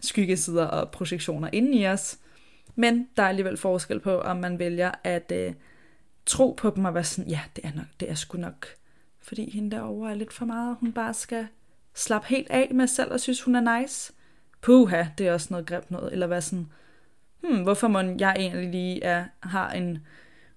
skyggesider 0.00 0.66
og 0.66 0.90
projektioner 0.90 1.48
inde 1.52 1.78
i 1.78 1.86
os, 1.86 2.18
men 2.74 3.08
der 3.16 3.22
er 3.22 3.28
alligevel 3.28 3.56
forskel 3.56 4.00
på, 4.00 4.20
om 4.20 4.36
man 4.36 4.58
vælger 4.58 4.90
at 5.04 5.32
øh, 5.34 5.54
tro 6.26 6.54
på 6.58 6.72
dem 6.76 6.84
og 6.84 6.94
være 6.94 7.04
sådan, 7.04 7.30
ja, 7.30 7.40
det 7.56 7.64
er, 7.64 7.72
nok, 7.74 7.86
det 8.00 8.10
er 8.10 8.14
sgu 8.14 8.38
nok, 8.38 8.66
fordi 9.22 9.50
hende 9.50 9.70
derovre 9.76 10.10
er 10.10 10.14
lidt 10.14 10.32
for 10.32 10.44
meget, 10.44 10.76
hun 10.80 10.92
bare 10.92 11.14
skal 11.14 11.46
slappe 11.94 12.28
helt 12.28 12.50
af 12.50 12.70
med 12.74 12.86
selv 12.86 13.12
og 13.12 13.20
synes, 13.20 13.42
hun 13.42 13.54
er 13.54 13.80
nice. 13.80 14.12
Puha, 14.60 15.04
det 15.18 15.28
er 15.28 15.32
også 15.32 15.48
noget 15.50 15.66
grimt 15.66 15.90
noget. 15.90 16.12
Eller 16.12 16.26
hvad 16.26 16.40
sådan, 16.40 16.66
hmm, 17.40 17.62
hvorfor 17.62 17.88
må 17.88 18.00
jeg 18.00 18.36
egentlig 18.38 18.70
lige 18.70 19.02
er, 19.02 19.24
har 19.40 19.70
en 19.70 19.98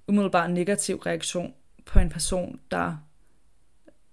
umiddelbar 0.07 0.47
negativ 0.47 0.95
reaktion 0.95 1.53
på 1.85 1.99
en 1.99 2.09
person, 2.09 2.59
der 2.71 2.97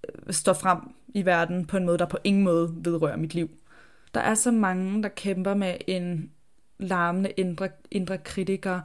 øh, 0.08 0.32
står 0.32 0.52
frem 0.52 0.78
i 1.08 1.24
verden 1.24 1.66
på 1.66 1.76
en 1.76 1.86
måde, 1.86 1.98
der 1.98 2.06
på 2.06 2.18
ingen 2.24 2.44
måde 2.44 2.74
vedrører 2.76 3.16
mit 3.16 3.34
liv. 3.34 3.50
Der 4.14 4.20
er 4.20 4.34
så 4.34 4.50
mange, 4.50 5.02
der 5.02 5.08
kæmper 5.08 5.54
med 5.54 5.76
en 5.86 6.30
larmende 6.78 7.30
indre, 7.30 7.68
indre 7.90 8.18
kritiker, 8.18 8.80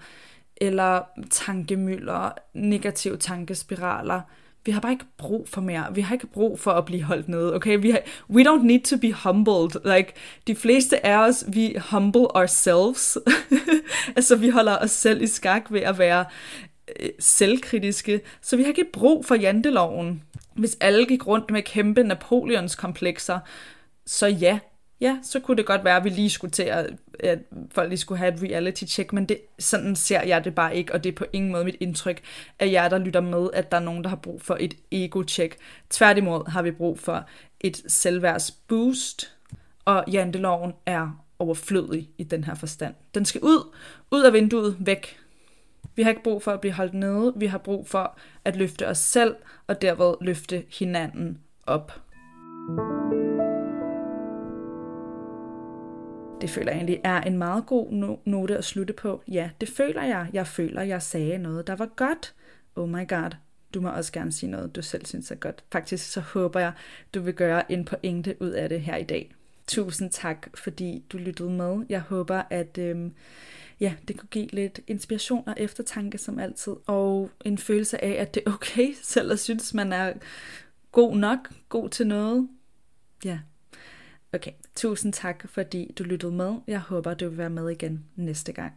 eller 0.57 1.03
tankemøller, 1.29 2.31
negative 2.53 3.17
tankespiraler. 3.17 4.21
Vi 4.67 4.71
har 4.71 4.79
bare 4.79 4.91
ikke 4.91 5.05
brug 5.17 5.49
for 5.49 5.61
mere. 5.61 5.85
Vi 5.95 6.01
har 6.01 6.15
ikke 6.15 6.27
brug 6.27 6.59
for 6.59 6.71
at 6.71 6.85
blive 6.85 7.03
holdt 7.03 7.29
nede, 7.29 7.55
okay? 7.55 7.77
Vi 7.81 7.89
har, 7.89 7.99
we 8.29 8.43
don't 8.43 8.63
need 8.63 8.81
to 8.81 8.97
be 8.97 9.13
humbled. 9.13 9.95
Like, 9.95 10.13
de 10.47 10.55
fleste 10.55 11.05
af 11.05 11.27
os, 11.27 11.43
vi 11.47 11.75
humble 11.91 12.35
ourselves. 12.35 13.17
altså, 14.15 14.35
vi 14.35 14.49
holder 14.49 14.77
os 14.77 14.91
selv 14.91 15.21
i 15.21 15.27
skak 15.27 15.63
ved 15.69 15.81
at 15.81 15.99
være 15.99 16.25
øh, 16.99 17.09
selvkritiske. 17.19 18.21
Så 18.41 18.57
vi 18.57 18.63
har 18.63 18.69
ikke 18.69 18.85
brug 18.93 19.25
for 19.25 19.35
janteloven. 19.35 20.23
Hvis 20.53 20.77
alle 20.79 21.05
gik 21.05 21.27
rundt 21.27 21.51
med 21.51 21.61
kæmpe 21.61 22.03
Napoleons 22.03 22.75
komplekser, 22.75 23.39
så 24.05 24.27
ja, 24.27 24.59
ja, 25.01 25.17
så 25.23 25.39
kunne 25.39 25.57
det 25.57 25.65
godt 25.65 25.83
være, 25.83 25.97
at 25.97 26.03
vi 26.03 26.09
lige 26.09 26.29
skulle 26.29 26.51
til 26.51 26.63
at, 26.63 26.89
at 27.19 27.39
folk 27.71 27.89
lige 27.89 27.99
skulle 27.99 28.19
have 28.19 28.33
et 28.33 28.43
reality 28.43 28.83
check, 28.83 29.13
men 29.13 29.25
det, 29.25 29.37
sådan 29.59 29.95
ser 29.95 30.21
jeg 30.21 30.43
det 30.43 30.55
bare 30.55 30.75
ikke, 30.75 30.93
og 30.93 31.03
det 31.03 31.11
er 31.11 31.15
på 31.15 31.25
ingen 31.33 31.51
måde 31.51 31.65
mit 31.65 31.77
indtryk, 31.79 32.21
at 32.59 32.71
jer, 32.71 32.89
der 32.89 32.97
lytter 32.97 33.21
med, 33.21 33.49
at 33.53 33.71
der 33.71 33.77
er 33.77 33.81
nogen, 33.81 34.03
der 34.03 34.09
har 34.09 34.15
brug 34.15 34.41
for 34.41 34.57
et 34.59 34.73
ego-check. 34.91 35.57
Tværtimod 35.89 36.49
har 36.49 36.61
vi 36.61 36.71
brug 36.71 36.99
for 36.99 37.25
et 37.59 37.81
selvværdsboost, 37.87 39.33
og 39.85 40.03
janteloven 40.11 40.73
er 40.85 41.23
overflødig 41.39 42.09
i 42.17 42.23
den 42.23 42.43
her 42.43 42.55
forstand. 42.55 42.93
Den 43.13 43.25
skal 43.25 43.41
ud, 43.41 43.75
ud 44.11 44.23
af 44.23 44.33
vinduet, 44.33 44.77
væk. 44.79 45.17
Vi 45.95 46.03
har 46.03 46.09
ikke 46.09 46.23
brug 46.23 46.43
for 46.43 46.51
at 46.51 46.61
blive 46.61 46.73
holdt 46.73 46.93
nede, 46.93 47.33
vi 47.35 47.45
har 47.45 47.57
brug 47.57 47.87
for 47.87 48.17
at 48.45 48.55
løfte 48.55 48.87
os 48.87 48.97
selv, 48.97 49.35
og 49.67 49.81
derved 49.81 50.15
løfte 50.21 50.63
hinanden 50.79 51.37
op. 51.65 52.01
thank 52.69 53.11
you 53.11 53.46
det 56.41 56.49
føler 56.49 56.71
jeg 56.71 56.77
egentlig 56.77 57.01
er 57.03 57.21
en 57.21 57.37
meget 57.37 57.65
god 57.65 58.17
note 58.25 58.57
at 58.57 58.65
slutte 58.65 58.93
på. 58.93 59.23
Ja, 59.27 59.49
det 59.61 59.69
føler 59.69 60.03
jeg. 60.03 60.29
Jeg 60.33 60.47
føler, 60.47 60.81
jeg 60.81 61.01
sagde 61.01 61.37
noget, 61.37 61.67
der 61.67 61.75
var 61.75 61.85
godt. 61.85 62.33
Oh 62.75 62.89
my 62.89 63.07
god, 63.07 63.31
du 63.73 63.81
må 63.81 63.89
også 63.89 64.11
gerne 64.11 64.31
sige 64.31 64.51
noget, 64.51 64.75
du 64.75 64.81
selv 64.81 65.05
synes 65.05 65.31
er 65.31 65.35
godt. 65.35 65.63
Faktisk 65.71 66.11
så 66.11 66.21
håber 66.21 66.59
jeg, 66.59 66.71
du 67.13 67.21
vil 67.21 67.33
gøre 67.33 67.71
en 67.71 67.85
pointe 67.85 68.35
ud 68.39 68.49
af 68.49 68.69
det 68.69 68.81
her 68.81 68.95
i 68.95 69.03
dag. 69.03 69.35
Tusind 69.67 70.11
tak, 70.11 70.47
fordi 70.55 71.03
du 71.09 71.17
lyttede 71.17 71.49
med. 71.49 71.85
Jeg 71.89 72.01
håber, 72.01 72.41
at 72.49 72.77
øhm, 72.77 73.13
ja, 73.79 73.93
det 74.07 74.17
kunne 74.17 74.29
give 74.31 74.47
lidt 74.47 74.79
inspiration 74.87 75.43
og 75.47 75.55
eftertanke 75.57 76.17
som 76.17 76.39
altid. 76.39 76.73
Og 76.87 77.29
en 77.45 77.57
følelse 77.57 78.03
af, 78.03 78.21
at 78.21 78.33
det 78.35 78.43
er 78.45 78.53
okay 78.53 78.93
selv 79.03 79.31
at 79.31 79.39
synes, 79.39 79.73
man 79.73 79.93
er 79.93 80.13
god 80.91 81.15
nok, 81.15 81.49
god 81.69 81.89
til 81.89 82.07
noget. 82.07 82.49
Ja, 83.25 83.39
Okay, 84.33 84.51
tusind 84.75 85.13
tak, 85.13 85.45
fordi 85.49 85.93
du 85.97 86.03
lyttede 86.03 86.31
med. 86.31 86.55
Jeg 86.67 86.79
håber, 86.79 87.13
du 87.13 87.29
vil 87.29 87.37
være 87.37 87.49
med 87.49 87.69
igen 87.69 88.05
næste 88.15 88.51
gang. 88.51 88.73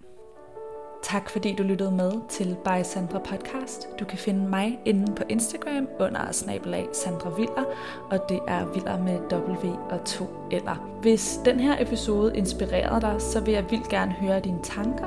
Tak 1.03 1.31
fordi 1.31 1.55
du 1.55 1.63
lyttede 1.63 1.91
med 1.91 2.13
til 2.29 2.57
By 2.65 2.83
Sandra 2.83 3.19
Podcast. 3.19 3.89
Du 4.01 4.05
kan 4.05 4.19
finde 4.19 4.49
mig 4.49 4.79
inde 4.85 5.15
på 5.15 5.23
Instagram 5.29 5.89
under 6.01 6.33
snabelag 6.33 6.89
Sandra 6.93 7.31
Viller, 7.31 7.65
og 8.11 8.29
det 8.29 8.41
er 8.49 8.67
Viller 8.75 8.99
med 8.99 9.19
W 9.33 9.69
og 9.91 10.05
to 10.05 10.27
eller. 10.51 10.87
Hvis 11.03 11.41
den 11.45 11.61
her 11.61 11.83
episode 11.83 12.37
inspirerede 12.37 13.01
dig, 13.01 13.15
så 13.19 13.41
vil 13.41 13.55
jeg 13.55 13.65
vildt 13.71 13.89
gerne 13.89 14.13
høre 14.13 14.41
dine 14.41 14.59
tanker. 14.63 15.07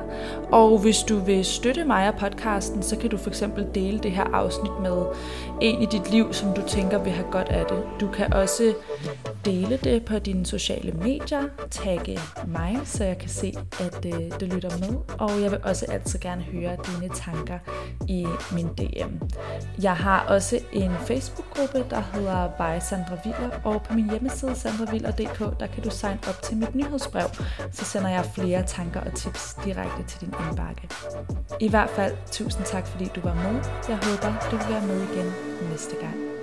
Og 0.51 0.79
hvis 0.79 0.99
du 0.99 1.17
vil 1.17 1.45
støtte 1.45 1.83
mig 1.85 2.07
og 2.07 2.15
podcasten, 2.15 2.83
så 2.83 2.97
kan 2.97 3.09
du 3.09 3.17
for 3.17 3.29
eksempel 3.29 3.67
dele 3.75 3.99
det 3.99 4.11
her 4.11 4.23
afsnit 4.23 4.81
med 4.81 5.05
en 5.61 5.81
i 5.81 5.85
dit 5.85 6.11
liv, 6.11 6.33
som 6.33 6.53
du 6.53 6.61
tænker 6.67 7.03
vil 7.03 7.11
have 7.11 7.31
godt 7.31 7.49
af 7.49 7.65
det. 7.65 7.83
Du 7.99 8.07
kan 8.07 8.33
også 8.33 8.73
dele 9.45 9.79
det 9.83 10.05
på 10.05 10.19
dine 10.19 10.45
sociale 10.45 10.91
medier, 10.91 11.43
tagge 11.71 12.19
mig, 12.47 12.79
så 12.83 13.03
jeg 13.03 13.17
kan 13.17 13.29
se, 13.29 13.53
at 13.79 14.05
øh, 14.05 14.39
det 14.39 14.53
lytter 14.53 14.77
med. 14.79 14.97
Og 15.19 15.41
jeg 15.41 15.51
vil 15.51 15.59
også 15.63 15.82
altid 15.89 16.19
gerne 16.19 16.41
høre 16.41 16.77
dine 16.87 17.13
tanker 17.15 17.59
i 18.07 18.27
min 18.51 18.67
DM. 18.67 19.11
Jeg 19.81 19.95
har 19.95 20.25
også 20.27 20.59
en 20.71 20.91
Facebook-gruppe, 21.07 21.85
der 21.89 22.01
hedder 22.13 22.47
By 22.47 22.79
Sandra 22.81 23.17
Viller, 23.23 23.49
og 23.63 23.83
på 23.83 23.93
min 23.93 24.09
hjemmeside 24.09 24.55
sandraviller.dk, 24.55 25.59
der 25.59 25.67
kan 25.67 25.83
du 25.83 25.89
signe 25.89 26.19
op 26.29 26.41
til 26.41 26.57
mit 26.57 26.75
nyhedsbrev, 26.75 27.27
så 27.71 27.85
sender 27.85 28.09
jeg 28.09 28.25
flere 28.35 28.63
tanker 28.63 29.01
og 29.01 29.13
tips 29.13 29.57
direkte 29.65 30.03
til 30.07 30.21
din 30.21 30.33
indbakke. 30.49 30.89
I 31.59 31.69
hvert 31.69 31.89
fald, 31.89 32.15
tusind 32.31 32.65
tak 32.65 32.87
fordi 32.87 33.09
du 33.15 33.21
var 33.21 33.35
med. 33.35 33.63
Jeg 33.89 33.97
håber, 33.97 34.49
du 34.51 34.57
vil 34.57 34.65
være 34.69 34.87
med 34.87 35.01
igen 35.01 35.33
næste 35.71 35.95
gang. 36.01 36.42